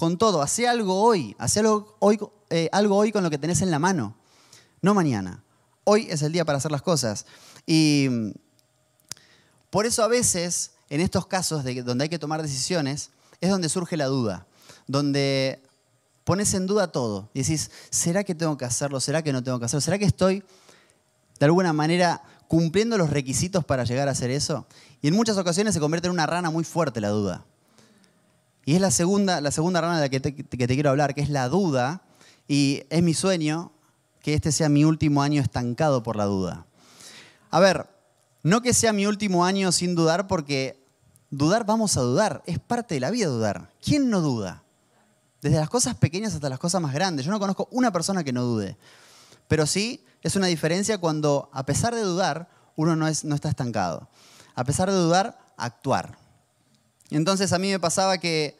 Con 0.00 0.16
todo, 0.16 0.40
hace 0.40 0.66
algo 0.66 1.02
hoy, 1.02 1.36
hace 1.38 1.60
algo 1.60 1.94
hoy, 1.98 2.18
eh, 2.48 2.70
algo 2.72 2.96
hoy 2.96 3.12
con 3.12 3.22
lo 3.22 3.28
que 3.28 3.36
tenés 3.36 3.60
en 3.60 3.70
la 3.70 3.78
mano, 3.78 4.16
no 4.80 4.94
mañana. 4.94 5.44
Hoy 5.84 6.06
es 6.08 6.22
el 6.22 6.32
día 6.32 6.46
para 6.46 6.56
hacer 6.56 6.70
las 6.70 6.80
cosas. 6.80 7.26
Y 7.66 8.08
por 9.68 9.84
eso 9.84 10.02
a 10.02 10.08
veces, 10.08 10.70
en 10.88 11.02
estos 11.02 11.26
casos 11.26 11.64
de, 11.64 11.82
donde 11.82 12.04
hay 12.04 12.08
que 12.08 12.18
tomar 12.18 12.40
decisiones, 12.40 13.10
es 13.42 13.50
donde 13.50 13.68
surge 13.68 13.98
la 13.98 14.06
duda, 14.06 14.46
donde 14.86 15.62
pones 16.24 16.54
en 16.54 16.66
duda 16.66 16.90
todo 16.90 17.28
y 17.34 17.40
decís, 17.42 17.70
¿será 17.90 18.24
que 18.24 18.34
tengo 18.34 18.56
que 18.56 18.64
hacerlo? 18.64 19.00
¿Será 19.00 19.20
que 19.20 19.34
no 19.34 19.44
tengo 19.44 19.58
que 19.58 19.66
hacerlo? 19.66 19.82
¿Será 19.82 19.98
que 19.98 20.06
estoy 20.06 20.42
de 21.38 21.44
alguna 21.44 21.74
manera 21.74 22.22
cumpliendo 22.48 22.96
los 22.96 23.10
requisitos 23.10 23.66
para 23.66 23.84
llegar 23.84 24.08
a 24.08 24.12
hacer 24.12 24.30
eso? 24.30 24.66
Y 25.02 25.08
en 25.08 25.14
muchas 25.14 25.36
ocasiones 25.36 25.74
se 25.74 25.80
convierte 25.80 26.08
en 26.08 26.12
una 26.14 26.24
rana 26.24 26.48
muy 26.50 26.64
fuerte 26.64 27.02
la 27.02 27.10
duda. 27.10 27.44
Y 28.64 28.74
es 28.74 28.80
la 28.80 28.90
segunda, 28.90 29.40
la 29.40 29.50
segunda 29.50 29.80
rana 29.80 29.96
de 29.96 30.02
la 30.02 30.08
que 30.08 30.20
te, 30.20 30.34
que 30.34 30.44
te 30.44 30.74
quiero 30.74 30.90
hablar, 30.90 31.14
que 31.14 31.22
es 31.22 31.30
la 31.30 31.48
duda. 31.48 32.02
Y 32.46 32.82
es 32.90 33.02
mi 33.02 33.14
sueño 33.14 33.72
que 34.22 34.34
este 34.34 34.52
sea 34.52 34.68
mi 34.68 34.84
último 34.84 35.22
año 35.22 35.40
estancado 35.40 36.02
por 36.02 36.16
la 36.16 36.24
duda. 36.24 36.66
A 37.50 37.60
ver, 37.60 37.88
no 38.42 38.62
que 38.62 38.74
sea 38.74 38.92
mi 38.92 39.06
último 39.06 39.44
año 39.44 39.72
sin 39.72 39.94
dudar, 39.94 40.26
porque 40.26 40.82
dudar 41.30 41.64
vamos 41.64 41.96
a 41.96 42.00
dudar. 42.00 42.42
Es 42.46 42.58
parte 42.58 42.94
de 42.94 43.00
la 43.00 43.10
vida 43.10 43.26
dudar. 43.26 43.72
¿Quién 43.82 44.10
no 44.10 44.20
duda? 44.20 44.62
Desde 45.42 45.56
las 45.56 45.70
cosas 45.70 45.94
pequeñas 45.94 46.34
hasta 46.34 46.48
las 46.48 46.58
cosas 46.58 46.82
más 46.82 46.92
grandes. 46.92 47.24
Yo 47.24 47.32
no 47.32 47.40
conozco 47.40 47.68
una 47.70 47.92
persona 47.92 48.24
que 48.24 48.32
no 48.32 48.42
dude. 48.42 48.76
Pero 49.48 49.66
sí 49.66 50.04
es 50.22 50.36
una 50.36 50.46
diferencia 50.46 50.98
cuando, 50.98 51.50
a 51.52 51.64
pesar 51.64 51.94
de 51.94 52.02
dudar, 52.02 52.48
uno 52.76 52.94
no, 52.94 53.08
es, 53.08 53.24
no 53.24 53.34
está 53.34 53.48
estancado. 53.48 54.08
A 54.54 54.64
pesar 54.64 54.90
de 54.90 54.96
dudar, 54.96 55.38
actuar. 55.56 56.18
Entonces 57.10 57.52
a 57.52 57.58
mí 57.58 57.70
me 57.70 57.80
pasaba 57.80 58.18
que 58.18 58.56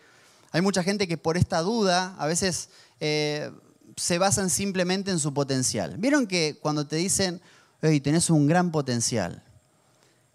hay 0.53 0.61
mucha 0.61 0.83
gente 0.83 1.07
que 1.07 1.17
por 1.17 1.37
esta 1.37 1.61
duda 1.61 2.15
a 2.19 2.27
veces 2.27 2.71
eh, 2.99 3.51
se 3.97 4.19
basan 4.19 4.51
simplemente 4.51 5.11
en 5.11 5.19
su 5.19 5.33
potencial. 5.33 5.97
¿Vieron 5.99 6.27
que 6.27 6.59
cuando 6.61 6.87
te 6.87 6.97
dicen, 6.97 7.41
hey, 7.83 8.01
tenés 8.01 8.31
un 8.31 8.47
gran 8.47 8.73
potencial? 8.73 9.43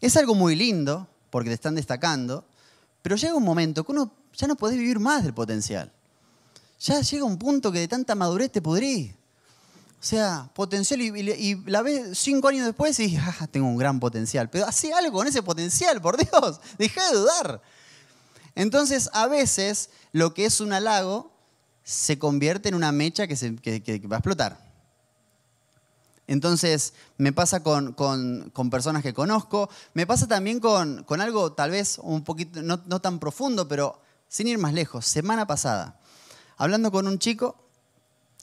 Es 0.01 0.15
algo 0.17 0.35
muy 0.35 0.55
lindo, 0.55 1.07
porque 1.29 1.49
te 1.49 1.55
están 1.55 1.75
destacando, 1.75 2.45
pero 3.01 3.15
llega 3.17 3.35
un 3.35 3.43
momento 3.43 3.83
que 3.83 3.91
uno 3.91 4.11
ya 4.33 4.47
no 4.47 4.55
podés 4.55 4.77
vivir 4.77 4.99
más 4.99 5.23
del 5.23 5.33
potencial. 5.33 5.91
Ya 6.79 7.01
llega 7.01 7.23
un 7.25 7.37
punto 7.37 7.71
que 7.71 7.79
de 7.79 7.87
tanta 7.87 8.15
madurez 8.15 8.51
te 8.51 8.61
pudrís. 8.61 9.11
O 9.99 10.07
sea, 10.07 10.49
potencial 10.53 11.01
y, 11.01 11.55
la 11.65 11.81
ves 11.81 12.17
cinco 12.17 12.49
años 12.49 12.65
después 12.65 12.99
y 12.99 13.17
ah, 13.17 13.47
tengo 13.49 13.67
un 13.67 13.77
gran 13.77 13.99
potencial. 13.99 14.49
Pero 14.49 14.65
hace 14.65 14.93
algo 14.93 15.17
con 15.17 15.27
ese 15.27 15.41
potencial, 15.41 16.01
por 16.01 16.17
Dios. 16.17 16.59
Deja 16.77 17.09
de 17.09 17.17
dudar. 17.17 17.61
Entonces, 18.55 19.09
a 19.13 19.27
veces, 19.27 19.89
lo 20.13 20.33
que 20.33 20.45
es 20.45 20.61
un 20.61 20.71
halago 20.71 21.31
se 21.83 22.17
convierte 22.17 22.69
en 22.69 22.75
una 22.75 22.91
mecha 22.91 23.27
que, 23.27 23.35
va 24.09 24.15
a 24.15 24.19
explotar. 24.19 24.57
Entonces, 26.27 26.93
me 27.17 27.33
pasa 27.33 27.61
con, 27.61 27.93
personas 28.71 29.03
que 29.03 29.13
conozco, 29.13 29.69
me 29.93 30.07
pasa 30.07 30.27
también 30.27 30.59
con, 30.59 31.05
algo 31.21 31.51
tal 31.51 31.71
vez 31.71 31.99
un 32.01 32.23
poquito, 32.23 32.61
no, 32.63 33.01
tan 33.01 33.19
profundo, 33.19 33.67
pero 33.67 33.99
sin 34.27 34.47
ir 34.47 34.57
más 34.57 34.73
lejos. 34.73 35.05
Semana 35.05 35.45
pasada, 35.45 35.99
hablando 36.57 36.91
con 36.91 37.07
un 37.07 37.19
chico 37.19 37.55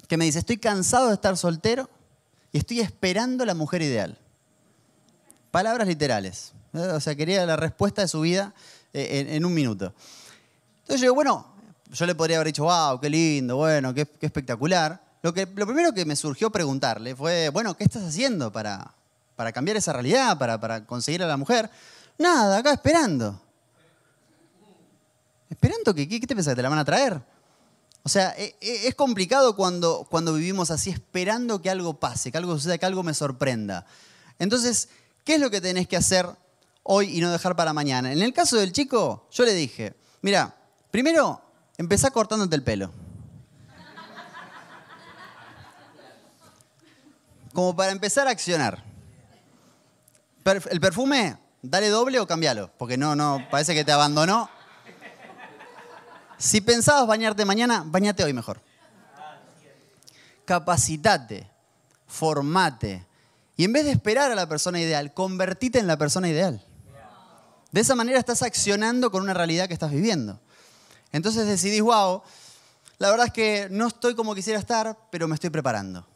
que 0.09 0.17
me 0.19 0.27
dice, 0.27 0.41
estoy 0.41 0.59
cansado 0.59 1.09
de 1.09 1.15
estar 1.15 1.37
soltero 1.37 1.89
y 2.53 2.59
estoy 2.59 2.81
esperando 2.81 3.45
la 3.47 3.55
mujer 3.55 3.83
ideal. 3.83 4.19
Palabras 5.51 5.89
literales. 5.89 6.53
O 6.75 7.01
sea, 7.01 7.15
quería 7.15 7.45
la 7.45 7.57
respuesta 7.57 8.03
de 8.03 8.09
su 8.09 8.21
vida 8.21 8.55
eh, 8.93 9.27
en, 9.31 9.45
un 9.45 9.55
minuto. 9.55 9.95
Entonces 10.83 11.01
yo 11.01 11.05
digo, 11.07 11.15
bueno, 11.15 11.47
yo 11.91 12.07
le 12.07 12.15
podría 12.15 12.37
haber 12.37 12.49
dicho, 12.49 12.65
wow, 12.65 13.01
qué 13.01 13.09
lindo, 13.11 13.57
bueno, 13.57 13.95
qué 13.95 14.07
espectacular. 14.21 15.01
Lo, 15.23 15.33
que, 15.33 15.47
lo 15.55 15.67
primero 15.67 15.93
que 15.93 16.05
me 16.05 16.17
surgió 16.17 16.51
preguntarle 16.51 17.15
fue, 17.15 17.49
bueno, 17.51 17.77
¿qué 17.77 17.85
estás 17.85 18.03
haciendo 18.03 18.51
para, 18.51 18.93
para 19.37 19.53
cambiar 19.53 19.77
esa 19.77 19.93
realidad, 19.93 20.37
para, 20.37 20.61
para 20.61 20.85
conseguir 20.85 21.23
a 21.23 21.29
la 21.29 21.37
mujer? 21.37 21.71
Nada, 22.19 22.59
acá 22.59 22.73
esperando. 22.73 23.41
¿Esperando 25.49 25.95
qué? 25.95 26.09
¿Qué 26.09 26.27
te 26.27 26.35
pensás? 26.35 26.57
¿Te 26.57 26.63
la 26.63 26.69
van 26.69 26.81
a 26.81 26.85
traer? 26.85 27.23
O 28.03 28.09
sea, 28.09 28.35
e, 28.37 28.57
e, 28.61 28.89
es 28.89 28.97
complicado 28.97 29.55
cuando, 29.55 30.09
cuando 30.11 30.35
vivimos 30.35 30.73
así, 30.73 30.91
esperando 30.91 31.63
que 31.63 31.71
algo 31.71 32.01
pase, 32.01 32.33
que 32.33 32.39
algo 32.39 32.55
suceda, 32.55 32.79
que 32.79 32.87
algo 32.87 33.05
me 33.05 33.15
sorprenda. 33.15 33.87
Entonces, 34.41 34.89
¿qué 35.25 35.37
es 35.37 35.41
lo 35.41 35.53
que 35.53 35.61
tenés 35.61 35.87
que 35.87 35.97
hacer 35.97 36.27
hoy 36.83 37.17
y 37.17 37.21
no 37.21 37.31
dejar 37.31 37.57
para 37.57 37.73
mañana. 37.73 38.13
En 38.13 38.23
el 38.23 38.33
caso 38.33 38.57
del 38.57 38.73
chico, 38.73 39.29
yo 39.31 39.45
le 39.45 39.55
dije, 39.55 39.95
mira, 40.21 40.55
primero 40.91 41.41
empezá 41.79 42.11
cortándote 42.11 42.57
el 42.57 42.63
pelo. 42.63 42.93
Como 47.53 47.77
para 47.77 47.93
empezar 47.93 48.29
a 48.29 48.31
accionar. 48.31 48.83
El 50.71 50.81
perfume, 50.81 51.39
dale 51.61 51.89
doble 51.89 52.19
o 52.19 52.27
cambialo, 52.27 52.73
porque 52.79 52.97
no, 52.97 53.15
no, 53.15 53.47
parece 53.51 53.75
que 53.75 53.85
te 53.85 53.93
abandonó. 53.93 54.49
Si 56.39 56.61
pensabas 56.61 57.07
bañarte 57.07 57.45
mañana, 57.45 57.85
bañate 57.87 58.25
hoy 58.25 58.33
mejor. 58.33 58.61
Capacitate, 60.45 61.49
formate. 62.09 63.07
Y 63.57 63.65
en 63.65 63.73
vez 63.73 63.85
de 63.85 63.93
esperar 63.93 64.33
a 64.33 64.35
la 64.35 64.49
persona 64.49 64.81
ideal, 64.81 65.15
convertite 65.15 65.79
en 65.79 65.87
la 65.87 65.97
persona 65.99 66.29
ideal. 66.29 66.65
De 67.73 67.81
esa 67.81 67.95
manera 67.95 68.19
estás 68.19 68.43
accionando 68.43 69.11
con 69.11 69.23
una 69.23 69.35
realidad 69.35 69.67
que 69.67 69.75
estás 69.75 69.91
viviendo. 69.91 70.39
Entonces 71.11 71.47
decidís, 71.47 71.81
wow, 71.81 72.23
la 72.99 73.11
verdad 73.11 73.27
es 73.27 73.33
que 73.33 73.69
no 73.71 73.89
estoy 73.89 74.15
como 74.15 74.35
quisiera 74.35 74.61
estar, 74.61 74.97
pero 75.11 75.27
me 75.27 75.35
estoy 75.35 75.51
preparando. 75.51 76.07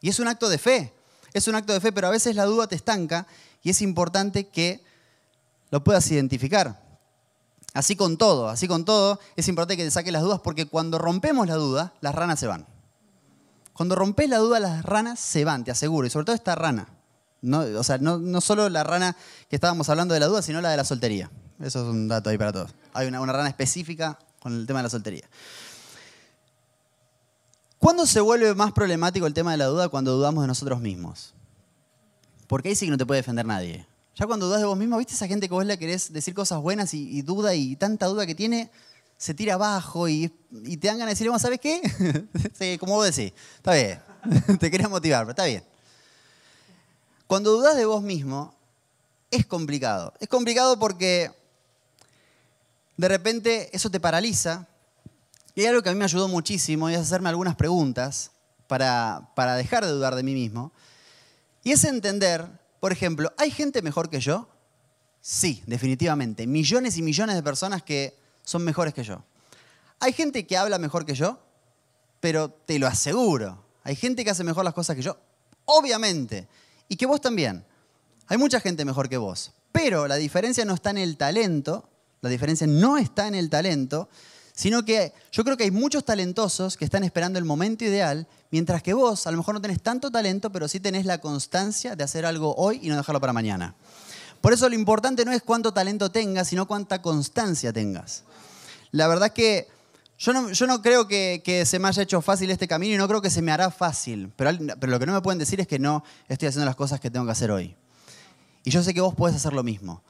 Y 0.00 0.08
es 0.08 0.18
un 0.18 0.26
acto 0.26 0.48
de 0.48 0.58
fe, 0.58 0.92
es 1.34 1.46
un 1.46 1.54
acto 1.54 1.72
de 1.72 1.80
fe, 1.80 1.92
pero 1.92 2.06
a 2.08 2.10
veces 2.10 2.34
la 2.34 2.46
duda 2.46 2.66
te 2.66 2.74
estanca 2.74 3.26
y 3.62 3.70
es 3.70 3.82
importante 3.82 4.48
que 4.48 4.82
lo 5.70 5.84
puedas 5.84 6.10
identificar. 6.10 6.82
Así 7.74 7.94
con 7.94 8.16
todo, 8.16 8.48
así 8.48 8.66
con 8.66 8.84
todo, 8.84 9.20
es 9.36 9.46
importante 9.48 9.76
que 9.76 9.84
te 9.84 9.90
saques 9.90 10.12
las 10.12 10.22
dudas 10.22 10.40
porque 10.40 10.66
cuando 10.66 10.98
rompemos 10.98 11.46
la 11.46 11.54
duda, 11.54 11.92
las 12.00 12.14
ranas 12.14 12.40
se 12.40 12.46
van. 12.46 12.66
Cuando 13.74 13.94
rompes 13.94 14.28
la 14.28 14.38
duda, 14.38 14.60
las 14.60 14.82
ranas 14.82 15.20
se 15.20 15.44
van, 15.44 15.62
te 15.64 15.70
aseguro, 15.70 16.06
y 16.06 16.10
sobre 16.10 16.24
todo 16.24 16.34
esta 16.34 16.54
rana. 16.54 16.88
No, 17.42 17.60
o 17.60 17.82
sea, 17.82 17.98
no, 17.98 18.40
solo 18.40 18.68
la 18.68 18.84
rana 18.84 19.16
que 19.48 19.56
estábamos 19.56 19.88
hablando 19.88 20.14
de 20.14 20.20
la 20.20 20.26
duda, 20.26 20.42
sino 20.42 20.60
la 20.60 20.70
de 20.70 20.76
la 20.76 20.84
soltería. 20.84 21.30
Eso 21.60 21.82
es 21.82 21.88
un 21.88 22.08
dato 22.08 22.30
ahí 22.30 22.38
para 22.38 22.52
todos. 22.52 22.70
Hay 22.92 23.06
una, 23.06 23.20
rana 23.24 23.48
específica 23.48 24.18
con 24.40 24.54
el 24.54 24.66
tema 24.66 24.80
de 24.80 24.84
la 24.84 24.90
soltería. 24.90 25.28
¿Cuándo 27.78 28.06
se 28.06 28.20
vuelve 28.20 28.54
más 28.54 28.72
problemático 28.72 29.26
el 29.26 29.34
tema 29.34 29.52
de 29.52 29.56
la 29.56 29.66
duda? 29.66 29.88
Cuando 29.88 30.12
dudamos 30.12 30.42
de 30.44 30.48
nosotros 30.48 30.80
mismos. 30.80 31.34
Porque 32.46 32.68
ahí 32.68 32.74
sí 32.74 32.86
que 32.86 32.90
no 32.90 32.98
te 32.98 33.06
puede 33.06 33.20
defender 33.20 33.46
nadie. 33.46 33.86
Ya 34.16 34.26
cuando 34.26 34.46
dudas 34.46 34.60
de 34.60 34.66
vos 34.66 34.76
mismo, 34.76 34.98
¿viste 34.98 35.14
esa 35.14 35.26
gente 35.26 35.48
que 35.48 35.54
vos 35.54 35.64
le 35.64 35.78
querés 35.78 36.12
decir 36.12 36.34
cosas 36.34 36.60
buenas 36.60 36.92
y, 36.92 37.22
duda 37.22 37.54
y 37.54 37.76
tanta 37.76 38.06
duda 38.06 38.26
que 38.26 38.34
tiene? 38.34 38.70
Se 39.16 39.32
tira 39.32 39.54
abajo 39.54 40.08
y, 40.08 40.28
te 40.28 40.88
dan 40.88 40.98
ganas 40.98 41.18
de 41.18 41.24
decirle, 41.24 41.38
¿sabes 41.38 41.60
qué? 41.60 41.80
sí, 42.58 42.76
como 42.78 42.94
vos 42.96 43.14
decís, 43.14 43.32
está 43.56 43.72
bien. 43.74 43.98
te 44.60 44.70
quería 44.70 44.88
motivar, 44.88 45.22
pero 45.22 45.30
está 45.30 45.44
bien. 45.46 45.69
Cuando 47.30 47.52
dudas 47.52 47.76
de 47.76 47.84
vos 47.84 48.02
mismo, 48.02 48.52
es 49.30 49.46
complicado. 49.46 50.12
Es 50.18 50.28
complicado 50.28 50.80
porque 50.80 51.30
de 52.96 53.08
repente 53.08 53.70
eso 53.72 53.88
te 53.88 54.00
paraliza. 54.00 54.66
Y 55.54 55.60
hay 55.60 55.68
algo 55.68 55.80
que 55.80 55.90
a 55.90 55.92
mí 55.92 55.98
me 56.00 56.06
ayudó 56.06 56.26
muchísimo 56.26 56.90
y 56.90 56.94
es 56.94 56.98
hacerme 56.98 57.28
algunas 57.28 57.54
preguntas 57.54 58.32
para, 58.66 59.30
para 59.36 59.54
dejar 59.54 59.84
de 59.84 59.92
dudar 59.92 60.16
de 60.16 60.24
mí 60.24 60.34
mismo. 60.34 60.72
Y 61.62 61.70
es 61.70 61.84
entender, 61.84 62.48
por 62.80 62.90
ejemplo, 62.90 63.32
¿hay 63.38 63.52
gente 63.52 63.80
mejor 63.80 64.10
que 64.10 64.18
yo? 64.18 64.48
Sí, 65.20 65.62
definitivamente. 65.68 66.48
Millones 66.48 66.96
y 66.96 67.02
millones 67.02 67.36
de 67.36 67.44
personas 67.44 67.84
que 67.84 68.18
son 68.42 68.64
mejores 68.64 68.92
que 68.92 69.04
yo. 69.04 69.22
¿Hay 70.00 70.12
gente 70.14 70.48
que 70.48 70.56
habla 70.56 70.78
mejor 70.78 71.06
que 71.06 71.14
yo? 71.14 71.38
Pero 72.18 72.50
te 72.50 72.80
lo 72.80 72.88
aseguro. 72.88 73.62
¿Hay 73.84 73.94
gente 73.94 74.24
que 74.24 74.32
hace 74.32 74.42
mejor 74.42 74.64
las 74.64 74.74
cosas 74.74 74.96
que 74.96 75.02
yo? 75.02 75.16
Obviamente 75.66 76.48
y 76.90 76.96
que 76.96 77.06
vos 77.06 77.22
también. 77.22 77.64
Hay 78.26 78.36
mucha 78.36 78.60
gente 78.60 78.84
mejor 78.84 79.08
que 79.08 79.16
vos, 79.16 79.52
pero 79.72 80.06
la 80.06 80.16
diferencia 80.16 80.66
no 80.66 80.74
está 80.74 80.90
en 80.90 80.98
el 80.98 81.16
talento, 81.16 81.88
la 82.20 82.28
diferencia 82.28 82.66
no 82.66 82.98
está 82.98 83.26
en 83.28 83.34
el 83.34 83.48
talento, 83.48 84.10
sino 84.52 84.84
que 84.84 85.14
yo 85.32 85.42
creo 85.44 85.56
que 85.56 85.64
hay 85.64 85.70
muchos 85.70 86.04
talentosos 86.04 86.76
que 86.76 86.84
están 86.84 87.04
esperando 87.04 87.38
el 87.38 87.46
momento 87.46 87.84
ideal, 87.84 88.26
mientras 88.50 88.82
que 88.82 88.92
vos 88.92 89.26
a 89.26 89.30
lo 89.30 89.38
mejor 89.38 89.54
no 89.54 89.60
tenés 89.60 89.80
tanto 89.80 90.10
talento, 90.10 90.50
pero 90.50 90.68
sí 90.68 90.80
tenés 90.80 91.06
la 91.06 91.18
constancia 91.18 91.96
de 91.96 92.04
hacer 92.04 92.26
algo 92.26 92.54
hoy 92.56 92.80
y 92.82 92.88
no 92.88 92.96
dejarlo 92.96 93.20
para 93.20 93.32
mañana. 93.32 93.74
Por 94.40 94.52
eso 94.52 94.68
lo 94.68 94.74
importante 94.74 95.24
no 95.24 95.32
es 95.32 95.42
cuánto 95.42 95.72
talento 95.72 96.10
tengas, 96.10 96.48
sino 96.48 96.66
cuánta 96.66 97.00
constancia 97.00 97.72
tengas. 97.72 98.24
La 98.90 99.06
verdad 99.06 99.28
es 99.28 99.32
que 99.32 99.68
yo 100.20 100.66
no, 100.66 100.82
creo 100.82 101.08
que, 101.08 101.64
se 101.64 101.78
me 101.78 101.88
haya 101.88 102.02
hecho 102.02 102.20
fácil 102.20 102.50
este 102.50 102.68
camino 102.68 102.94
y 102.94 102.98
no 102.98 103.08
creo 103.08 103.22
que 103.22 103.30
se 103.30 103.40
me 103.40 103.52
hará 103.52 103.70
fácil, 103.70 104.30
pero, 104.36 104.52
lo 104.52 104.98
que 104.98 105.06
no 105.06 105.14
me 105.14 105.22
pueden 105.22 105.38
decir 105.38 105.60
es 105.60 105.66
que 105.66 105.78
no 105.78 106.04
estoy 106.28 106.48
haciendo 106.48 106.66
las 106.66 106.76
cosas 106.76 107.00
que 107.00 107.10
tengo 107.10 107.24
que 107.24 107.32
hacer 107.32 107.50
hoy. 107.50 107.74
Y 108.62 108.70
yo 108.70 108.82
sé 108.82 108.92
que 108.92 109.00
vos 109.00 109.14
podés 109.14 109.36
hacer 109.36 109.54
lo 109.54 109.62
mismo. 109.62 110.02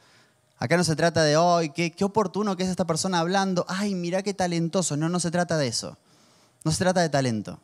Acá 0.59 0.77
no 0.77 0.83
se 0.83 0.97
trata 0.97 1.23
de 1.23 1.37
hoy, 1.37 1.71
qué, 1.71 1.93
qué 1.93 2.05
oportuno 2.05 2.57
que 2.57 2.65
es 2.65 2.69
esta 2.69 2.89
persona 2.89 3.21
hablando, 3.21 3.65
ay, 3.69 3.95
mira 3.95 4.25
qué 4.25 4.35
talentoso. 4.35 4.97
No, 4.97 5.09
no 5.09 5.21
se 5.21 5.31
trata 5.31 5.57
de 5.57 5.69
eso. 5.69 5.97
No 6.65 6.73
se 6.73 6.79
trata 6.79 7.03
de 7.03 7.09
talento. 7.09 7.61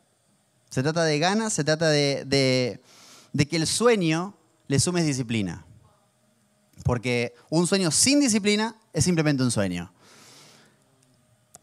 Se 0.69 0.81
trata 0.81 1.03
de 1.03 1.19
ganas, 1.19 1.51
se 1.51 1.65
trata 1.65 1.89
de, 1.89 2.79
de 3.33 3.47
que 3.47 3.57
el 3.57 3.67
sueño 3.67 4.35
le 4.69 4.79
sumes 4.79 5.05
disciplina. 5.05 5.65
Porque 6.83 7.35
un 7.49 7.67
sueño 7.67 7.91
sin 7.91 8.21
disciplina 8.21 8.77
es 8.93 9.03
simplemente 9.03 9.43
un 9.43 9.51
sueño. 9.51 9.91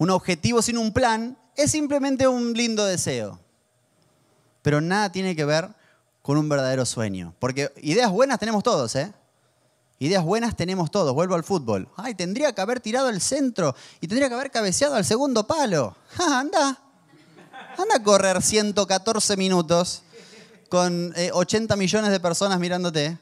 Un 0.05 0.11
objetivo 0.11 0.61
sin 0.61 0.77
un 0.77 0.93
plan 0.93 1.35
es 1.57 1.71
simplemente 1.71 2.29
un 2.29 2.53
lindo 2.53 2.85
deseo. 2.85 3.41
Pero 4.61 4.83
nada 4.83 5.11
tiene 5.11 5.35
que 5.35 5.47
ver 5.47 5.71
con 6.21 6.37
un 6.37 6.47
verdadero 6.47 6.85
sueño. 6.85 7.33
Porque 7.39 7.73
ideas 7.81 8.11
buenas 8.11 8.39
tenemos 8.39 8.63
todos, 8.63 8.95
¿eh? 8.97 9.15
Ideas 9.99 10.23
buenas 10.23 10.57
tenemos 10.57 10.91
todos. 10.91 11.15
Vuelvo 11.15 11.37
al 11.37 11.43
fútbol. 11.43 11.89
Ay, 11.97 12.15
tendría 12.15 12.55
que 12.55 12.61
haber 12.61 12.81
tirado 12.81 13.09
el 13.09 13.23
centro 13.23 13.75
y 14.03 14.07
tendría 14.07 14.29
que 14.29 14.35
haber 14.35 14.51
cabeceado 14.51 14.95
al 14.95 15.07
segundo 15.07 15.47
palo. 15.47 15.97
anda. 16.19 16.79
Anda 17.79 17.97
a 17.97 18.03
correr 18.03 18.43
114 18.43 19.39
minutos 19.39 20.03
con 20.69 21.15
80 21.33 21.73
eh, 21.73 21.77
millones 21.79 22.11
de 22.11 22.21
personas 22.21 22.61
mirándote. 22.61 23.17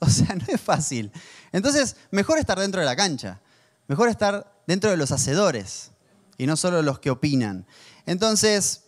O 0.00 0.06
sea, 0.10 0.34
no 0.34 0.44
es 0.48 0.60
fácil. 0.60 1.10
Entonces, 1.50 1.96
mejor 2.10 2.36
estar 2.36 2.60
dentro 2.60 2.78
de 2.78 2.84
la 2.84 2.94
cancha. 2.94 3.40
Mejor 3.86 4.10
estar 4.10 4.57
dentro 4.68 4.90
de 4.90 4.98
los 4.98 5.12
hacedores 5.12 5.92
y 6.36 6.46
no 6.46 6.54
solo 6.54 6.82
los 6.82 6.98
que 6.98 7.08
opinan. 7.10 7.64
Entonces, 8.04 8.82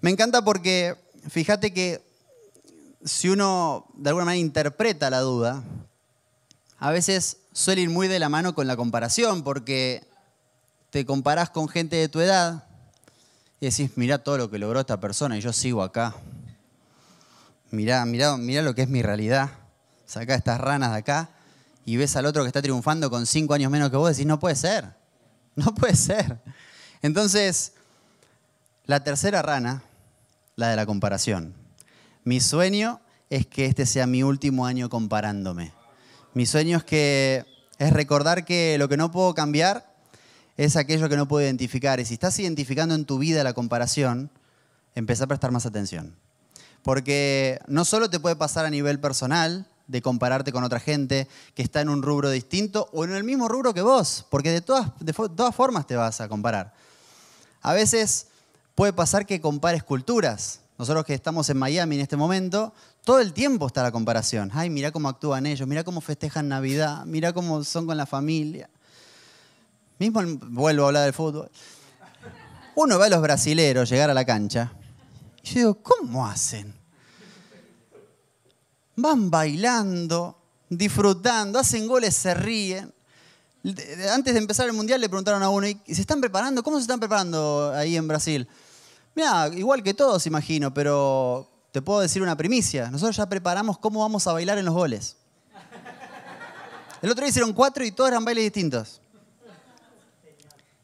me 0.00 0.10
encanta 0.10 0.44
porque 0.44 0.94
fíjate 1.28 1.74
que 1.74 2.00
si 3.04 3.28
uno 3.28 3.86
de 3.94 4.10
alguna 4.10 4.26
manera 4.26 4.40
interpreta 4.40 5.10
la 5.10 5.18
duda, 5.18 5.64
a 6.78 6.92
veces 6.92 7.38
suele 7.52 7.80
ir 7.80 7.90
muy 7.90 8.06
de 8.06 8.20
la 8.20 8.28
mano 8.28 8.54
con 8.54 8.68
la 8.68 8.76
comparación, 8.76 9.42
porque 9.42 10.06
te 10.90 11.04
comparás 11.04 11.50
con 11.50 11.68
gente 11.68 11.96
de 11.96 12.08
tu 12.08 12.20
edad 12.20 12.68
y 13.58 13.66
decís, 13.66 13.90
mirá 13.96 14.18
todo 14.18 14.38
lo 14.38 14.48
que 14.48 14.60
logró 14.60 14.78
esta 14.78 15.00
persona 15.00 15.36
y 15.36 15.40
yo 15.40 15.52
sigo 15.52 15.82
acá. 15.82 16.14
Mirá, 17.72 18.04
mirá, 18.04 18.36
mirá 18.36 18.62
lo 18.62 18.76
que 18.76 18.82
es 18.82 18.88
mi 18.88 19.02
realidad. 19.02 19.50
Saca 20.06 20.36
estas 20.36 20.60
ranas 20.60 20.92
de 20.92 20.98
acá 20.98 21.33
y 21.84 21.96
ves 21.96 22.16
al 22.16 22.26
otro 22.26 22.42
que 22.42 22.48
está 22.48 22.62
triunfando 22.62 23.10
con 23.10 23.26
cinco 23.26 23.54
años 23.54 23.70
menos 23.70 23.90
que 23.90 23.96
vos, 23.96 24.10
decís, 24.10 24.26
no 24.26 24.38
puede 24.38 24.56
ser, 24.56 24.94
no 25.56 25.74
puede 25.74 25.96
ser. 25.96 26.40
Entonces, 27.02 27.72
la 28.86 29.04
tercera 29.04 29.42
rana, 29.42 29.82
la 30.56 30.68
de 30.68 30.76
la 30.76 30.86
comparación. 30.86 31.54
Mi 32.24 32.40
sueño 32.40 33.00
es 33.30 33.46
que 33.46 33.66
este 33.66 33.86
sea 33.86 34.06
mi 34.06 34.22
último 34.22 34.66
año 34.66 34.88
comparándome. 34.88 35.72
Mi 36.32 36.46
sueño 36.46 36.78
es 36.78 36.84
que 36.84 37.44
es 37.78 37.92
recordar 37.92 38.44
que 38.44 38.78
lo 38.78 38.88
que 38.88 38.96
no 38.96 39.10
puedo 39.10 39.34
cambiar 39.34 39.94
es 40.56 40.76
aquello 40.76 41.08
que 41.08 41.16
no 41.16 41.28
puedo 41.28 41.44
identificar. 41.44 42.00
Y 42.00 42.04
si 42.04 42.14
estás 42.14 42.38
identificando 42.38 42.94
en 42.94 43.04
tu 43.04 43.18
vida 43.18 43.44
la 43.44 43.52
comparación, 43.52 44.30
empieza 44.94 45.24
a 45.24 45.26
prestar 45.26 45.50
más 45.50 45.66
atención. 45.66 46.16
Porque 46.82 47.58
no 47.66 47.84
solo 47.84 48.10
te 48.10 48.20
puede 48.20 48.36
pasar 48.36 48.64
a 48.64 48.70
nivel 48.70 49.00
personal, 49.00 49.66
de 49.86 50.02
compararte 50.02 50.52
con 50.52 50.64
otra 50.64 50.80
gente 50.80 51.28
que 51.54 51.62
está 51.62 51.80
en 51.80 51.88
un 51.88 52.02
rubro 52.02 52.30
distinto 52.30 52.88
o 52.92 53.04
en 53.04 53.14
el 53.14 53.24
mismo 53.24 53.48
rubro 53.48 53.74
que 53.74 53.82
vos, 53.82 54.26
porque 54.30 54.50
de 54.50 54.60
todas, 54.60 54.90
de 55.00 55.12
todas 55.12 55.54
formas 55.54 55.86
te 55.86 55.96
vas 55.96 56.20
a 56.20 56.28
comparar. 56.28 56.72
A 57.60 57.72
veces 57.72 58.28
puede 58.74 58.92
pasar 58.92 59.26
que 59.26 59.40
compares 59.40 59.82
culturas. 59.82 60.60
Nosotros 60.76 61.04
que 61.04 61.14
estamos 61.14 61.48
en 61.50 61.56
Miami 61.56 61.96
en 61.96 62.02
este 62.02 62.16
momento, 62.16 62.72
todo 63.04 63.20
el 63.20 63.32
tiempo 63.32 63.66
está 63.66 63.82
la 63.82 63.92
comparación. 63.92 64.50
Ay, 64.52 64.70
mira 64.70 64.90
cómo 64.90 65.08
actúan 65.08 65.46
ellos, 65.46 65.68
mira 65.68 65.84
cómo 65.84 66.00
festejan 66.00 66.48
Navidad, 66.48 67.04
mira 67.04 67.32
cómo 67.32 67.62
son 67.62 67.86
con 67.86 67.96
la 67.96 68.06
familia. 68.06 68.68
Mismo 69.98 70.20
vuelvo 70.48 70.84
a 70.84 70.86
hablar 70.88 71.04
del 71.04 71.12
fútbol. 71.12 71.50
Uno 72.74 72.98
ve 72.98 73.06
a 73.06 73.08
los 73.10 73.22
brasileros 73.22 73.88
llegar 73.88 74.10
a 74.10 74.14
la 74.14 74.24
cancha 74.24 74.72
y 75.44 75.48
yo 75.48 75.54
digo, 75.54 75.74
¿cómo 75.82 76.26
hacen? 76.26 76.74
Van 78.96 79.30
bailando, 79.30 80.36
disfrutando, 80.68 81.58
hacen 81.58 81.86
goles, 81.86 82.14
se 82.14 82.34
ríen. 82.34 82.92
Antes 84.12 84.34
de 84.34 84.38
empezar 84.38 84.66
el 84.66 84.74
mundial 84.74 85.00
le 85.00 85.08
preguntaron 85.08 85.42
a 85.42 85.48
uno, 85.48 85.66
¿y 85.66 85.78
se 85.86 86.00
están 86.00 86.20
preparando? 86.20 86.62
¿Cómo 86.62 86.76
se 86.76 86.82
están 86.82 87.00
preparando 87.00 87.72
ahí 87.74 87.96
en 87.96 88.06
Brasil? 88.06 88.46
Mira, 89.14 89.48
igual 89.48 89.82
que 89.82 89.94
todos, 89.94 90.26
imagino, 90.26 90.74
pero 90.74 91.48
te 91.72 91.80
puedo 91.80 92.00
decir 92.00 92.22
una 92.22 92.36
primicia. 92.36 92.90
Nosotros 92.90 93.16
ya 93.16 93.28
preparamos 93.28 93.78
cómo 93.78 94.00
vamos 94.00 94.26
a 94.26 94.32
bailar 94.32 94.58
en 94.58 94.64
los 94.64 94.74
goles. 94.74 95.16
El 97.00 97.10
otro 97.10 97.22
día 97.22 97.30
hicieron 97.30 97.52
cuatro 97.52 97.84
y 97.84 97.92
todos 97.92 98.10
eran 98.10 98.24
bailes 98.24 98.44
distintos. 98.44 99.00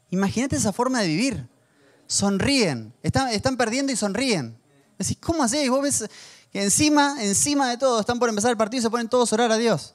Imagínate 0.09 0.55
esa 0.55 0.73
forma 0.73 1.01
de 1.01 1.07
vivir. 1.07 1.47
Sonríen. 2.07 2.93
Están, 3.01 3.29
están 3.29 3.57
perdiendo 3.57 3.91
y 3.91 3.95
sonríen. 3.95 4.57
Decís, 4.97 5.17
¿cómo 5.19 5.43
hacéis? 5.43 5.69
Vos 5.69 5.81
ves 5.81 6.09
que 6.51 6.61
encima, 6.61 7.15
encima 7.23 7.69
de 7.69 7.77
todo, 7.77 7.99
están 8.01 8.19
por 8.19 8.29
empezar 8.29 8.51
el 8.51 8.57
partido 8.57 8.79
y 8.79 8.83
se 8.83 8.89
ponen 8.89 9.07
todos 9.07 9.31
a 9.31 9.35
orar 9.35 9.51
a 9.51 9.57
Dios. 9.57 9.93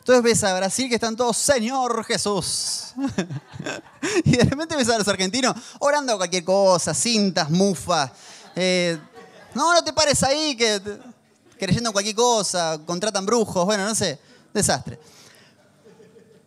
Entonces 0.00 0.22
ves 0.22 0.44
a 0.44 0.56
Brasil 0.56 0.88
que 0.88 0.94
están 0.94 1.16
todos, 1.16 1.36
Señor 1.36 2.04
Jesús. 2.04 2.94
y 4.24 4.36
de 4.36 4.44
repente 4.44 4.76
ves 4.76 4.88
a 4.88 4.98
los 4.98 5.08
argentinos 5.08 5.54
orando 5.80 6.16
cualquier 6.16 6.44
cosa, 6.44 6.94
cintas, 6.94 7.50
mufas. 7.50 8.10
Eh, 8.56 8.98
no, 9.54 9.72
no 9.72 9.84
te 9.84 9.92
pares 9.92 10.22
ahí, 10.22 10.56
que 10.56 10.80
creyendo 11.58 11.90
en 11.90 11.92
cualquier 11.92 12.14
cosa, 12.14 12.78
contratan 12.86 13.26
brujos, 13.26 13.64
bueno, 13.64 13.84
no 13.84 13.94
sé, 13.94 14.18
desastre. 14.54 14.98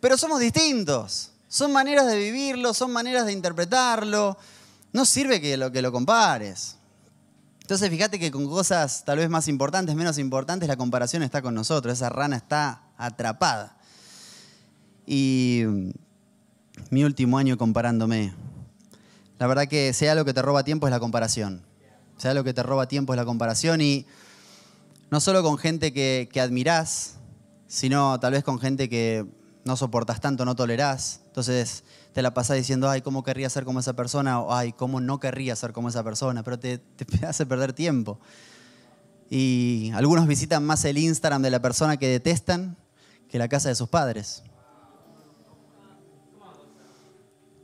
Pero 0.00 0.18
somos 0.18 0.40
distintos. 0.40 1.30
Son 1.48 1.72
maneras 1.72 2.06
de 2.06 2.16
vivirlo, 2.16 2.72
son 2.74 2.92
maneras 2.92 3.26
de 3.26 3.32
interpretarlo. 3.32 4.36
No 4.92 5.04
sirve 5.04 5.40
que 5.40 5.56
lo 5.56 5.92
compares. 5.92 6.76
Entonces 7.62 7.88
fíjate 7.90 8.18
que 8.18 8.30
con 8.30 8.46
cosas 8.46 9.04
tal 9.04 9.18
vez 9.18 9.30
más 9.30 9.48
importantes, 9.48 9.94
menos 9.94 10.18
importantes, 10.18 10.68
la 10.68 10.76
comparación 10.76 11.22
está 11.22 11.40
con 11.42 11.54
nosotros. 11.54 11.94
Esa 11.94 12.10
rana 12.10 12.36
está 12.36 12.82
atrapada. 12.98 13.78
Y 15.06 15.62
mi 16.90 17.04
último 17.04 17.38
año 17.38 17.56
comparándome. 17.56 18.34
La 19.38 19.46
verdad 19.46 19.68
que 19.68 19.92
sea 19.92 20.14
lo 20.14 20.24
que 20.24 20.34
te 20.34 20.42
roba 20.42 20.64
tiempo 20.64 20.86
es 20.86 20.90
la 20.90 21.00
comparación. 21.00 21.62
Sea 22.16 22.34
lo 22.34 22.44
que 22.44 22.52
te 22.52 22.62
roba 22.62 22.88
tiempo 22.88 23.14
es 23.14 23.16
la 23.16 23.24
comparación 23.24 23.80
y 23.80 24.06
no 25.10 25.20
solo 25.20 25.42
con 25.42 25.56
gente 25.56 25.92
que, 25.92 26.28
que 26.32 26.40
admirás, 26.40 27.14
sino 27.68 28.18
tal 28.20 28.32
vez 28.32 28.44
con 28.44 28.58
gente 28.58 28.88
que 28.88 29.24
no 29.64 29.76
soportas 29.76 30.20
tanto, 30.20 30.44
no 30.44 30.56
tolerás. 30.56 31.20
Entonces 31.26 31.84
te 32.12 32.22
la 32.22 32.34
pasás 32.34 32.56
diciendo, 32.56 32.90
ay, 32.90 33.02
¿cómo 33.02 33.22
querría 33.22 33.48
ser 33.48 33.64
como 33.64 33.80
esa 33.80 33.94
persona? 33.94 34.40
O, 34.40 34.54
ay, 34.54 34.72
¿cómo 34.72 35.00
no 35.00 35.20
querría 35.20 35.54
ser 35.56 35.72
como 35.72 35.88
esa 35.88 36.02
persona? 36.02 36.42
Pero 36.42 36.58
te, 36.58 36.78
te 36.78 37.26
hace 37.26 37.46
perder 37.46 37.72
tiempo. 37.72 38.18
Y 39.30 39.90
algunos 39.94 40.26
visitan 40.26 40.64
más 40.64 40.84
el 40.84 40.98
Instagram 40.98 41.42
de 41.42 41.50
la 41.50 41.62
persona 41.62 41.96
que 41.96 42.08
detestan 42.08 42.76
que 43.28 43.38
la 43.38 43.48
casa 43.48 43.68
de 43.68 43.74
sus 43.74 43.88
padres. 43.88 44.42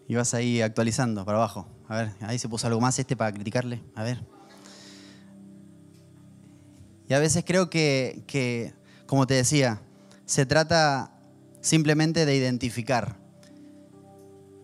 Y 0.06 0.14
vas 0.14 0.32
ahí 0.32 0.62
actualizando 0.62 1.26
para 1.26 1.36
abajo. 1.36 1.68
A 1.88 1.96
ver, 1.96 2.12
ahí 2.20 2.38
se 2.38 2.48
puso 2.48 2.66
algo 2.66 2.80
más 2.80 2.98
este 2.98 3.16
para 3.16 3.32
criticarle. 3.32 3.82
A 3.94 4.02
ver. 4.02 4.24
Y 7.06 7.14
a 7.14 7.18
veces 7.18 7.44
creo 7.46 7.68
que, 7.68 8.24
que 8.26 8.72
como 9.06 9.26
te 9.26 9.34
decía, 9.34 9.82
se 10.24 10.46
trata 10.46 11.17
simplemente 11.68 12.24
de 12.24 12.34
identificar 12.34 13.18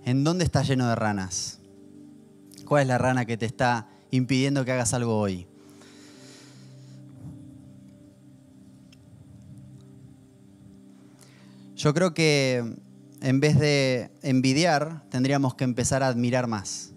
en 0.07 0.25
dónde 0.25 0.43
está 0.43 0.63
lleno 0.63 0.89
de 0.89 0.95
ranas. 0.95 1.61
¿Cuál 2.65 2.83
es 2.83 2.89
la 2.89 2.97
rana 2.97 3.27
que 3.27 3.37
te 3.37 3.45
está 3.45 3.89
impidiendo 4.11 4.65
que 4.65 4.73
hagas 4.73 4.95
algo 4.95 5.19
hoy? 5.19 5.47
Yo 11.77 11.93
creo 11.93 12.15
que 12.15 12.75
en 13.21 13.41
vez 13.41 13.59
de 13.59 14.11
envidiar, 14.23 15.03
tendríamos 15.11 15.55
que 15.57 15.65
empezar 15.65 16.03
a 16.03 16.09
admirar 16.09 16.47
más. 16.47 16.93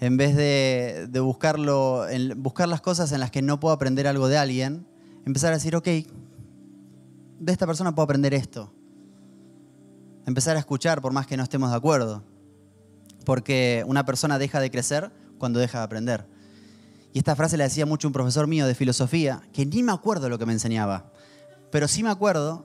En 0.00 0.16
vez 0.16 0.34
de, 0.34 1.08
buscarlo, 1.20 2.06
buscar 2.38 2.66
las 2.66 2.80
cosas 2.80 3.12
en 3.12 3.20
las 3.20 3.30
que 3.30 3.40
no 3.40 3.60
puedo 3.60 3.72
aprender 3.72 4.08
algo 4.08 4.26
de 4.26 4.38
alguien, 4.38 4.84
empezar 5.24 5.52
a 5.52 5.58
decir, 5.58 5.76
ok, 5.76 5.88
de 7.42 7.50
esta 7.50 7.66
persona 7.66 7.92
puedo 7.92 8.04
aprender 8.04 8.34
esto. 8.34 8.72
Empezar 10.26 10.56
a 10.56 10.60
escuchar 10.60 11.02
por 11.02 11.12
más 11.12 11.26
que 11.26 11.36
no 11.36 11.42
estemos 11.42 11.70
de 11.70 11.76
acuerdo. 11.76 12.22
Porque 13.26 13.82
una 13.86 14.04
persona 14.04 14.38
deja 14.38 14.60
de 14.60 14.70
crecer 14.70 15.10
cuando 15.38 15.58
deja 15.58 15.78
de 15.78 15.84
aprender. 15.84 16.24
Y 17.12 17.18
esta 17.18 17.34
frase 17.34 17.56
la 17.56 17.64
decía 17.64 17.84
mucho 17.84 18.06
un 18.06 18.12
profesor 18.12 18.46
mío 18.46 18.66
de 18.66 18.76
filosofía, 18.76 19.42
que 19.52 19.66
ni 19.66 19.82
me 19.82 19.90
acuerdo 19.90 20.28
lo 20.28 20.38
que 20.38 20.46
me 20.46 20.52
enseñaba, 20.52 21.12
pero 21.70 21.88
sí 21.88 22.02
me 22.02 22.08
acuerdo 22.08 22.64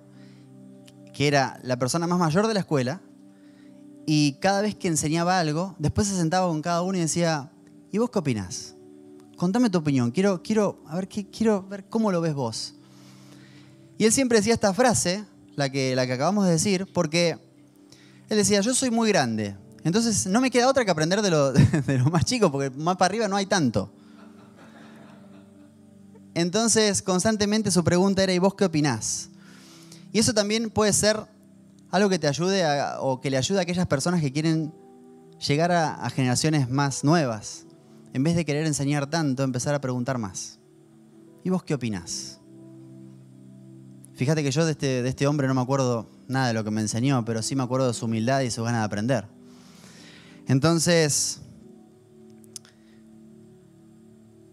que 1.11 1.27
era 1.27 1.59
la 1.63 1.77
persona 1.77 2.07
más 2.07 2.19
mayor 2.19 2.47
de 2.47 2.53
la 2.53 2.61
escuela, 2.61 3.01
y 4.05 4.33
cada 4.33 4.61
vez 4.61 4.75
que 4.75 4.87
enseñaba 4.87 5.39
algo, 5.39 5.75
después 5.79 6.07
se 6.07 6.15
sentaba 6.15 6.47
con 6.47 6.61
cada 6.61 6.81
uno 6.81 6.97
y 6.97 7.01
decía, 7.01 7.51
¿y 7.91 7.97
vos 7.97 8.09
qué 8.09 8.19
opinás? 8.19 8.75
Contame 9.35 9.69
tu 9.69 9.79
opinión, 9.79 10.11
quiero, 10.11 10.41
quiero, 10.41 10.81
a 10.87 10.95
ver, 10.95 11.09
quiero 11.09 11.67
ver 11.67 11.89
cómo 11.89 12.11
lo 12.13 12.21
ves 12.21 12.33
vos. 12.33 12.76
Y 13.97 14.05
él 14.05 14.11
siempre 14.11 14.37
decía 14.37 14.53
esta 14.53 14.73
frase, 14.73 15.25
la 15.55 15.69
que, 15.69 15.95
la 15.95 16.05
que 16.05 16.13
acabamos 16.13 16.45
de 16.45 16.51
decir, 16.51 16.87
porque 16.93 17.37
él 18.29 18.37
decía, 18.37 18.61
yo 18.61 18.73
soy 18.73 18.91
muy 18.91 19.09
grande, 19.09 19.55
entonces 19.83 20.27
no 20.27 20.41
me 20.41 20.51
queda 20.51 20.67
otra 20.67 20.85
que 20.85 20.91
aprender 20.91 21.21
de 21.21 21.31
lo, 21.31 21.51
de 21.87 21.97
lo 21.97 22.05
más 22.11 22.25
chico, 22.25 22.51
porque 22.51 22.69
más 22.69 22.97
para 22.97 23.07
arriba 23.07 23.27
no 23.27 23.35
hay 23.35 23.45
tanto. 23.45 23.91
Entonces, 26.33 27.01
constantemente 27.01 27.71
su 27.71 27.83
pregunta 27.83 28.21
era, 28.21 28.31
¿y 28.33 28.37
vos 28.37 28.53
qué 28.53 28.65
opinás? 28.65 29.29
Y 30.13 30.19
eso 30.19 30.33
también 30.33 30.69
puede 30.69 30.93
ser 30.93 31.19
algo 31.89 32.09
que 32.09 32.19
te 32.19 32.27
ayude 32.27 32.63
o 32.99 33.19
que 33.21 33.31
le 33.31 33.37
ayude 33.37 33.59
a 33.59 33.61
aquellas 33.63 33.87
personas 33.87 34.21
que 34.21 34.31
quieren 34.31 34.71
llegar 35.39 35.71
a, 35.71 35.95
a, 35.95 36.09
generaciones 36.11 36.69
más 36.69 37.03
nuevas. 37.03 37.65
En 38.13 38.23
vez 38.23 38.35
de 38.35 38.45
querer 38.45 38.67
enseñar 38.67 39.09
tanto, 39.09 39.43
empezar 39.43 39.73
a 39.73 39.81
preguntar 39.81 40.17
más. 40.19 40.59
¿Y 41.43 41.49
vos 41.49 41.63
qué 41.63 41.73
opinás? 41.73 42.36
Fíjate 44.17 44.41
que 44.41 44.49
yo 44.49 44.65
de 44.65 44.71
este, 44.71 45.03
de 45.03 45.09
este 45.09 45.27
hombre 45.27 45.47
no 45.47 45.53
me 45.53 45.61
acuerdo 45.61 46.09
nada 46.27 46.47
de 46.47 46.55
lo 46.55 46.63
que 46.63 46.71
me 46.71 46.81
enseñó, 46.81 47.23
pero 47.23 47.43
sí 47.43 47.55
me 47.55 47.61
acuerdo 47.61 47.85
de 47.85 47.93
su 47.93 48.05
humildad 48.05 48.41
y 48.41 48.49
su 48.49 48.63
ganas 48.63 48.81
de 48.81 48.85
aprender. 48.85 49.27
Entonces, 50.47 51.41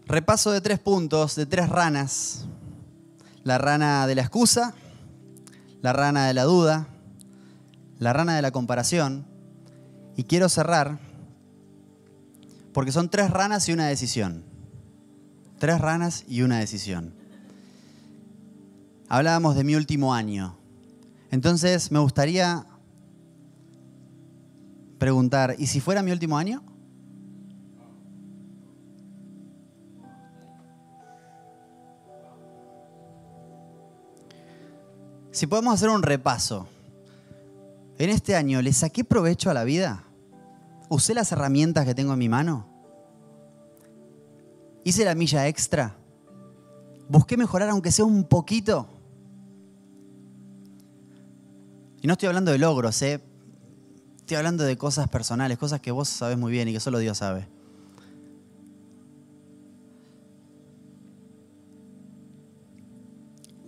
repaso 0.05 0.51
de 0.51 0.61
tres 0.61 0.81
puntos, 0.81 1.35
de 1.35 1.47
tres 1.47 1.71
ranas. 1.71 2.45
La 3.43 3.57
rana 3.57 4.07
de 4.07 4.15
la 4.15 4.21
excusa, 4.21 4.75
la 5.81 5.95
rana 5.95 6.27
de 6.27 6.35
la 6.35 6.45
duda, 6.45 6.89
la 7.99 8.13
rana 8.13 8.37
de 8.37 8.43
la 8.43 8.51
comparación. 8.51 9.27
Y 10.15 10.25
quiero 10.25 10.51
cerrar 10.51 10.99
porque 12.75 12.93
son 12.93 13.09
tres 13.09 13.31
ranas 13.31 13.67
y 13.71 13.73
una 13.73 13.87
decisión. 13.87 14.45
Tres 15.59 15.81
ranas 15.81 16.25
y 16.29 16.43
una 16.43 16.59
decisión 16.59 17.24
hablábamos 19.09 19.57
de 19.57 19.65
mi 19.65 19.75
último 19.75 20.15
año. 20.15 20.57
Entonces 21.31 21.91
me 21.91 21.99
gustaría 21.99 22.67
preguntar, 24.99 25.57
¿y 25.59 25.67
si 25.67 25.81
fuera 25.81 26.03
mi 26.03 26.13
último 26.13 26.39
año? 26.39 26.63
Si 35.35 35.49
podemos 35.49 35.75
hacer 35.75 35.89
un 35.89 36.03
repaso. 36.03 36.69
En 37.99 38.09
este 38.09 38.37
año, 38.37 38.63
¿le 38.63 38.73
saqué 38.73 39.05
provecho 39.05 39.51
a 39.51 39.55
la 39.55 39.65
vida? 39.65 40.05
¿Usé 40.89 41.13
las 41.13 41.33
herramientas 41.33 41.85
que 41.85 41.95
tengo 41.95 42.13
en 42.13 42.19
mi 42.21 42.29
mano? 42.29 42.69
¿Hice 44.85 45.05
la 45.05 45.17
milla 45.17 45.49
extra? 45.49 45.97
¿Busqué 47.09 47.37
mejorar 47.37 47.69
aunque 47.71 47.91
sea 47.91 48.05
un 48.05 48.25
poquito? 48.25 48.94
Y 52.05 52.07
no 52.07 52.13
estoy 52.13 52.27
hablando 52.27 52.53
de 52.53 52.59
logros, 52.59 53.01
¿eh? 53.01 53.19
estoy 54.19 54.37
hablando 54.37 54.63
de 54.63 54.77
cosas 54.77 55.09
personales, 55.09 55.57
cosas 55.57 55.81
que 55.81 55.91
vos 55.91 56.07
sabes 56.07 56.37
muy 56.37 56.53
bien 56.53 56.69
y 56.69 56.75
que 56.75 56.79
solo 56.79 56.99
Dios 56.99 57.17
sabe. 57.17 57.49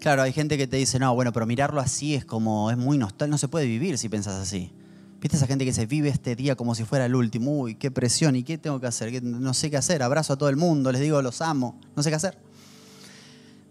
Claro, 0.00 0.20
hay 0.20 0.34
gente 0.34 0.58
que 0.58 0.66
te 0.66 0.76
dice, 0.76 0.98
no, 0.98 1.14
bueno, 1.14 1.32
pero 1.32 1.46
mirarlo 1.46 1.80
así 1.80 2.14
es 2.14 2.26
como, 2.26 2.70
es 2.70 2.76
muy 2.76 2.98
nostálgico, 2.98 3.30
no 3.30 3.38
se 3.38 3.48
puede 3.48 3.64
vivir 3.64 3.96
si 3.96 4.10
piensas 4.10 4.34
así. 4.34 4.70
¿Viste 5.18 5.38
esa 5.38 5.46
gente 5.46 5.64
que 5.64 5.72
se 5.72 5.86
vive 5.86 6.10
este 6.10 6.36
día 6.36 6.56
como 6.56 6.74
si 6.74 6.84
fuera 6.84 7.06
el 7.06 7.14
último? 7.14 7.58
Uy, 7.58 7.76
qué 7.76 7.90
presión, 7.90 8.36
¿y 8.36 8.42
qué 8.42 8.58
tengo 8.58 8.78
que 8.82 8.86
hacer? 8.86 9.22
No 9.22 9.54
sé 9.54 9.70
qué 9.70 9.78
hacer, 9.78 10.02
abrazo 10.02 10.34
a 10.34 10.36
todo 10.36 10.50
el 10.50 10.56
mundo, 10.56 10.92
les 10.92 11.00
digo, 11.00 11.22
los 11.22 11.40
amo, 11.40 11.80
no 11.96 12.02
sé 12.02 12.10
qué 12.10 12.16
hacer. 12.16 12.36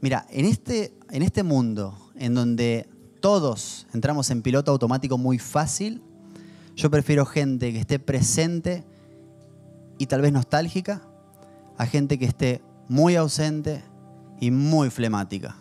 Mira, 0.02 0.26
en 0.32 0.46
este, 0.46 0.98
en 1.12 1.22
este 1.22 1.44
mundo 1.44 2.12
en 2.16 2.34
donde 2.34 2.90
todos 3.20 3.88
entramos 3.94 4.30
en 4.30 4.42
piloto 4.42 4.72
automático 4.72 5.18
muy 5.18 5.40
fácil. 5.40 6.02
Yo 6.76 6.90
prefiero 6.92 7.26
gente 7.26 7.72
que 7.72 7.80
esté 7.80 8.00
presente 8.00 8.84
y 9.98 10.08
tal 10.08 10.22
vez 10.22 10.32
nostálgica 10.32 11.02
a 11.78 11.86
gente 11.86 12.18
que 12.18 12.26
esté 12.26 12.62
muy 12.88 13.16
ausente 13.16 13.84
y 14.40 14.52
muy 14.52 14.90
flemática. 14.90 15.58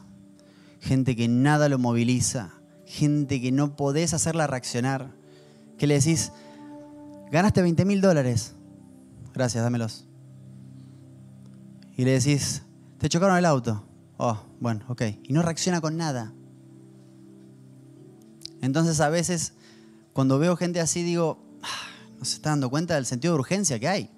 Gente 0.81 1.17
que 1.17 1.29
nada 1.29 1.69
lo 1.69 1.79
moviliza, 1.79 2.51
gente 2.85 3.41
que 3.41 3.53
no 3.53 3.77
podés 3.77 4.13
hacerla 4.13 4.47
reaccionar, 4.47 5.15
que 5.79 5.87
le 5.87 5.95
decís, 5.95 6.33
ganaste 7.31 7.63
20 7.63 7.85
mil 7.85 8.01
dólares, 8.01 8.55
gracias, 9.33 9.65
dámelos. 9.65 10.07
Y 11.97 12.05
le 12.05 12.13
decís, 12.13 12.63
te 12.99 13.09
chocaron 13.09 13.39
el 13.39 13.47
auto, 13.47 13.85
oh, 14.19 14.45
bueno, 14.61 14.85
ok, 14.89 15.03
y 15.23 15.33
no 15.33 15.43
reacciona 15.43 15.81
con 15.81 15.97
nada 15.97 16.35
Entonces 18.65 19.01
a 19.01 19.09
veces 19.09 19.53
cuando 20.13 20.39
veo 20.39 20.57
gente 20.57 20.81
así 20.81 21.03
digo, 21.03 21.39
ah, 21.63 21.89
no 22.19 22.25
se 22.25 22.37
está 22.37 22.51
dando 22.51 22.71
cuenta 22.71 22.95
del 22.95 23.05
sentido 23.05 23.35
de 23.35 23.41
urgencia 23.41 23.79
que 23.79 23.89
hay. 23.89 24.11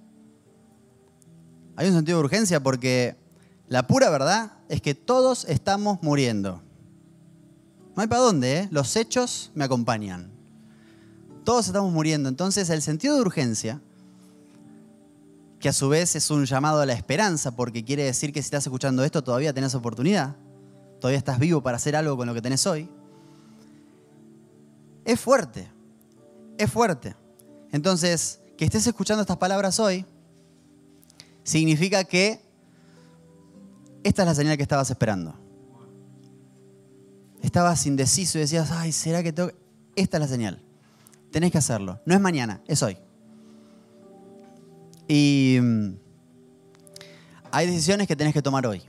Hay 1.75 1.89
un 1.89 1.95
sentido 1.95 2.19
de 2.19 2.25
urgencia 2.25 2.63
porque 2.63 3.17
la 3.69 3.87
pura 3.87 4.09
verdad 4.11 4.53
es 4.69 4.81
que 4.81 4.95
todos 4.95 5.45
estamos 5.47 5.99
muriendo. 6.03 6.63
No 7.95 8.03
hay 8.03 8.09
para 8.09 8.23
dónde, 8.23 8.59
¿eh? 8.59 8.69
los 8.71 8.95
hechos 8.97 9.51
me 9.55 9.65
acompañan. 9.65 10.31
Todos 11.45 11.67
estamos 11.67 11.93
muriendo. 11.93 12.29
Entonces 12.29 12.71
el 12.71 12.83
sentido 12.83 13.17
de 13.17 13.23
urgencia, 13.23 13.81
que 15.59 15.71
a 15.71 15.73
su 15.73 15.89
vez 15.89 16.15
es 16.15 16.31
un 16.31 16.45
llamado 16.45 16.81
a 16.81 16.87
la 16.87 16.93
esperanza, 16.93 17.57
porque 17.57 17.85
quiere 17.85 18.05
decir 18.05 18.33
que 18.33 18.43
si 18.43 18.47
estás 18.47 18.67
escuchando 18.67 19.03
esto 19.03 19.25
todavía 19.25 19.53
tenés 19.53 19.75
oportunidad, 19.75 20.37
todavía 21.01 21.19
estás 21.19 21.39
vivo 21.39 21.63
para 21.63 21.79
hacer 21.79 21.97
algo 21.97 22.17
con 22.17 22.27
lo 22.27 22.35
que 22.35 22.43
tenés 22.43 22.67
hoy, 22.67 22.89
es 25.07 25.21
fuerte, 25.21 25.71
es 26.59 26.71
fuerte. 26.71 27.15
Entonces, 27.71 28.41
que 28.59 28.65
estés 28.65 28.87
escuchando 28.87 29.23
estas 29.23 29.37
palabras 29.37 29.79
hoy, 29.79 30.05
significa 31.45 32.05
que 32.05 32.41
esta 34.03 34.23
es 34.23 34.29
la 34.29 34.35
señal 34.35 34.57
que 34.57 34.65
estabas 34.65 34.91
esperando. 34.91 35.35
Estabas 37.41 37.87
indeciso 37.87 38.39
y 38.39 38.43
decías, 38.43 38.71
ay, 38.73 38.93
¿será 38.93 39.23
que 39.23 39.33
tengo...? 39.33 39.53
Esta 39.95 40.17
es 40.17 40.21
la 40.21 40.29
señal. 40.29 40.61
Tenés 41.31 41.53
que 41.53 41.59
hacerlo. 41.59 42.01
No 42.05 42.15
es 42.15 42.21
mañana, 42.21 42.61
es 42.67 42.83
hoy. 42.83 42.99
Y 45.07 45.59
mm, 45.63 45.95
hay 47.53 47.67
decisiones 47.67 48.09
que 48.09 48.17
tenés 48.17 48.35
que 48.35 48.43
tomar 48.43 48.67
hoy. 48.67 48.83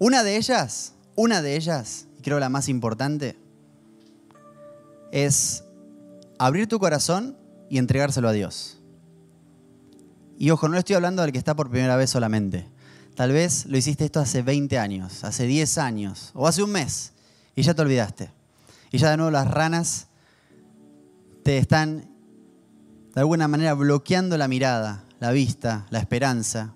Una 0.00 0.24
de 0.24 0.36
ellas, 0.36 0.94
una 1.14 1.40
de 1.40 1.56
ellas, 1.56 2.08
y 2.18 2.22
creo 2.22 2.40
la 2.40 2.48
más 2.48 2.68
importante, 2.68 3.38
es 5.12 5.64
abrir 6.38 6.68
tu 6.68 6.78
corazón 6.78 7.36
y 7.68 7.78
entregárselo 7.78 8.28
a 8.28 8.32
Dios. 8.32 8.78
Y 10.38 10.50
ojo, 10.50 10.68
no 10.68 10.74
le 10.74 10.80
estoy 10.80 10.96
hablando 10.96 11.22
del 11.22 11.32
que 11.32 11.38
está 11.38 11.56
por 11.56 11.70
primera 11.70 11.96
vez 11.96 12.10
solamente. 12.10 12.68
Tal 13.14 13.32
vez 13.32 13.64
lo 13.66 13.78
hiciste 13.78 14.04
esto 14.04 14.20
hace 14.20 14.42
20 14.42 14.78
años, 14.78 15.24
hace 15.24 15.46
10 15.46 15.78
años 15.78 16.30
o 16.34 16.46
hace 16.46 16.62
un 16.62 16.70
mes 16.70 17.12
y 17.54 17.62
ya 17.62 17.74
te 17.74 17.82
olvidaste. 17.82 18.30
Y 18.92 18.98
ya 18.98 19.10
de 19.10 19.16
nuevo 19.16 19.30
las 19.30 19.50
ranas 19.50 20.08
te 21.42 21.56
están 21.58 22.10
de 23.14 23.20
alguna 23.20 23.48
manera 23.48 23.72
bloqueando 23.72 24.36
la 24.36 24.48
mirada, 24.48 25.04
la 25.20 25.30
vista, 25.30 25.86
la 25.88 25.98
esperanza. 25.98 26.74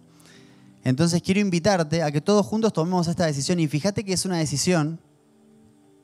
Entonces 0.83 1.21
quiero 1.21 1.41
invitarte 1.41 2.03
a 2.03 2.11
que 2.11 2.23
todos 2.23 2.47
juntos 2.47 2.73
tomemos 2.73 3.07
esta 3.09 3.27
decisión 3.27 3.61
y 3.61 3.69
fíjate 3.69 4.05
que 4.05 4.15
es 4.15 4.25
una 4.25 4.39
decisión 4.39 4.99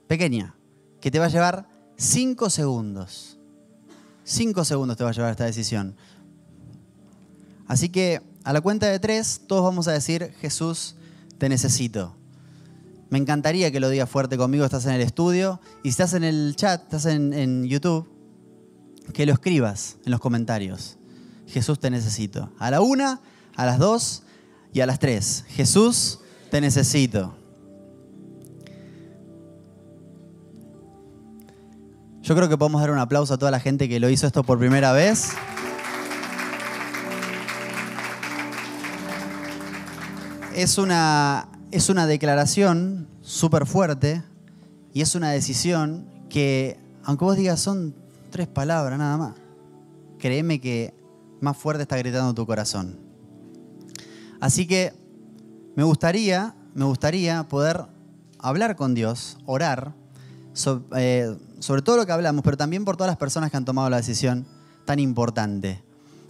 pequeña, 0.07 0.55
que 1.01 1.11
te 1.11 1.19
va 1.19 1.25
a 1.25 1.31
llevar 1.31 1.67
5 1.97 2.51
segundos. 2.51 3.39
5 4.25 4.65
segundos 4.65 4.97
te 4.97 5.05
va 5.05 5.11
a 5.11 5.13
llevar 5.13 5.31
esta 5.31 5.45
decisión. 5.45 5.97
Así 7.67 7.89
que 7.89 8.21
a 8.45 8.53
la 8.53 8.61
cuenta 8.61 8.87
de 8.87 8.99
tres, 8.99 9.43
todos 9.47 9.65
vamos 9.65 9.89
a 9.89 9.93
decir, 9.93 10.33
Jesús, 10.41 10.95
te 11.39 11.49
necesito. 11.49 12.15
Me 13.11 13.19
encantaría 13.19 13.71
que 13.71 13.81
lo 13.81 13.89
digas 13.89 14.11
fuerte 14.11 14.37
conmigo, 14.37 14.65
estás 14.65 14.87
en 14.87 14.93
el 14.93 15.01
estudio 15.01 15.61
y 15.83 15.89
si 15.89 15.91
estás 15.91 16.15
en 16.15 16.25
el 16.25 16.55
chat, 16.57 16.83
estás 16.83 17.07
en, 17.07 17.33
en 17.33 17.65
YouTube, 17.65 18.09
que 19.13 19.27
lo 19.27 19.33
escribas 19.33 19.97
en 20.05 20.13
los 20.13 20.21
comentarios. 20.21 20.97
Jesús, 21.47 21.79
te 21.79 21.91
necesito. 21.91 22.51
A 22.59 22.71
la 22.71 22.81
una, 22.81 23.21
a 23.55 23.67
las 23.67 23.79
dos 23.79 24.23
y 24.73 24.81
a 24.81 24.87
las 24.87 24.99
tres. 24.99 25.45
Jesús, 25.49 26.21
te 26.51 26.61
necesito. 26.61 27.36
Yo 32.27 32.35
creo 32.35 32.49
que 32.49 32.59
podemos 32.59 32.81
dar 32.81 32.91
un 32.91 32.99
aplauso 32.99 33.35
a 33.35 33.39
toda 33.39 33.53
la 33.53 33.61
gente 33.61 33.89
que 33.89 34.01
lo 34.01 34.11
hizo 34.11 34.27
esto 34.27 34.43
por 34.43 34.59
primera 34.59 34.91
vez. 34.91 35.31
es 40.57 40.79
una, 40.79 41.49
es 41.71 41.89
una 41.89 42.07
declaración 42.07 43.07
súper 43.21 43.67
fuerte 43.67 44.25
y 44.93 45.03
es 45.03 45.15
una 45.15 45.31
decisión 45.31 46.09
que, 46.31 46.81
aunque 47.05 47.25
vos 47.27 47.37
digas 47.37 47.61
son 47.61 47.95
tres 48.31 48.49
palabras 48.49 48.99
nada 48.99 49.19
más, 49.19 49.35
créeme 50.19 50.61
que 50.61 50.95
más 51.41 51.57
fuerte 51.57 51.83
está 51.83 51.99
gritando 51.99 52.35
tu 52.35 52.45
corazón. 52.45 52.99
Así 54.41 54.67
que 54.67 54.95
me 55.77 55.85
gustaría, 55.85 56.57
me 56.75 56.87
gustaría 56.87 57.47
poder 57.49 57.85
hablar 58.39 58.75
con 58.75 58.95
Dios, 58.95 59.39
orar, 59.45 59.95
sobre, 60.57 60.85
eh, 60.97 61.37
sobre 61.59 61.83
todo 61.83 61.99
lo 61.99 62.07
que 62.07 62.13
hablamos, 62.13 62.43
pero 62.43 62.57
también 62.57 62.85
por 62.85 62.97
todas 62.97 63.11
las 63.11 63.19
personas 63.19 63.51
que 63.51 63.59
han 63.59 63.65
tomado 63.65 63.91
la 63.91 63.99
decisión 63.99 64.47
tan 64.87 64.99
importante. 64.99 65.83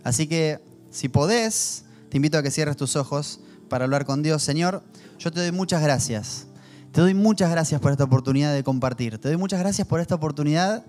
Así 0.02 0.26
que 0.26 0.60
si 0.90 1.08
podés, 1.08 1.84
te 2.10 2.16
invito 2.16 2.36
a 2.36 2.42
que 2.42 2.50
cierres 2.50 2.76
tus 2.76 2.96
ojos 2.96 3.40
para 3.68 3.84
hablar 3.84 4.04
con 4.04 4.22
Dios. 4.22 4.42
Señor, 4.42 4.82
yo 5.18 5.30
te 5.30 5.40
doy 5.40 5.52
muchas 5.52 5.80
gracias. 5.80 6.48
Te 6.90 7.00
doy 7.00 7.14
muchas 7.14 7.50
gracias 7.50 7.80
por 7.80 7.92
esta 7.92 8.04
oportunidad 8.04 8.52
de 8.52 8.64
compartir. 8.64 9.18
Te 9.18 9.28
doy 9.28 9.36
muchas 9.36 9.60
gracias 9.60 9.86
por 9.86 10.00
esta 10.00 10.16
oportunidad 10.16 10.84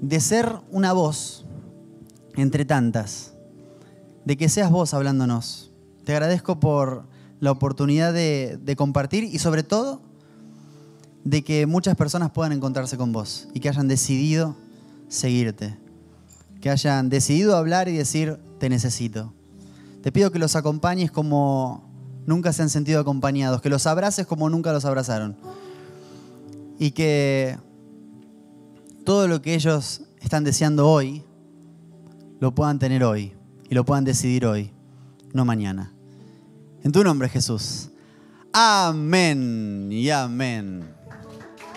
de 0.00 0.20
ser 0.20 0.52
una 0.70 0.92
voz 0.92 1.46
entre 2.36 2.64
tantas. 2.64 3.32
De 4.24 4.36
que 4.36 4.48
seas 4.48 4.70
vos 4.70 4.94
hablándonos. 4.94 5.72
Te 6.04 6.12
agradezco 6.12 6.60
por 6.60 7.06
la 7.40 7.50
oportunidad 7.50 8.12
de 8.12 8.74
compartir 8.76 9.24
y 9.24 9.38
sobre 9.38 9.62
todo 9.64 10.00
de 11.24 11.42
que 11.42 11.66
muchas 11.66 11.96
personas 11.96 12.30
puedan 12.30 12.52
encontrarse 12.52 12.96
con 12.96 13.12
vos 13.12 13.48
y 13.54 13.60
que 13.60 13.68
hayan 13.68 13.88
decidido 13.88 14.56
seguirte. 15.08 15.76
Que 16.60 16.70
hayan 16.70 17.08
decidido 17.08 17.56
hablar 17.56 17.88
y 17.88 17.96
decir, 17.96 18.38
te 18.58 18.68
necesito. 18.68 19.32
Te 20.02 20.12
pido 20.12 20.30
que 20.30 20.38
los 20.38 20.54
acompañes 20.54 21.10
como 21.10 21.90
nunca 22.26 22.52
se 22.52 22.62
han 22.62 22.70
sentido 22.70 23.00
acompañados, 23.00 23.62
que 23.62 23.70
los 23.70 23.86
abraces 23.86 24.26
como 24.26 24.48
nunca 24.50 24.72
los 24.72 24.84
abrazaron. 24.84 25.36
Y 26.78 26.90
que 26.90 27.58
todo 29.04 29.28
lo 29.28 29.40
que 29.40 29.54
ellos 29.54 30.02
están 30.20 30.44
deseando 30.44 30.88
hoy, 30.88 31.22
lo 32.40 32.54
puedan 32.54 32.78
tener 32.78 33.04
hoy 33.04 33.32
y 33.68 33.74
lo 33.74 33.84
puedan 33.84 34.04
decidir 34.04 34.44
hoy, 34.44 34.72
no 35.32 35.44
mañana. 35.44 35.92
En 36.82 36.92
tu 36.92 37.02
nombre, 37.02 37.28
Jesús. 37.28 37.88
Amén 38.52 39.88
y 39.90 40.10
amén. 40.10 40.93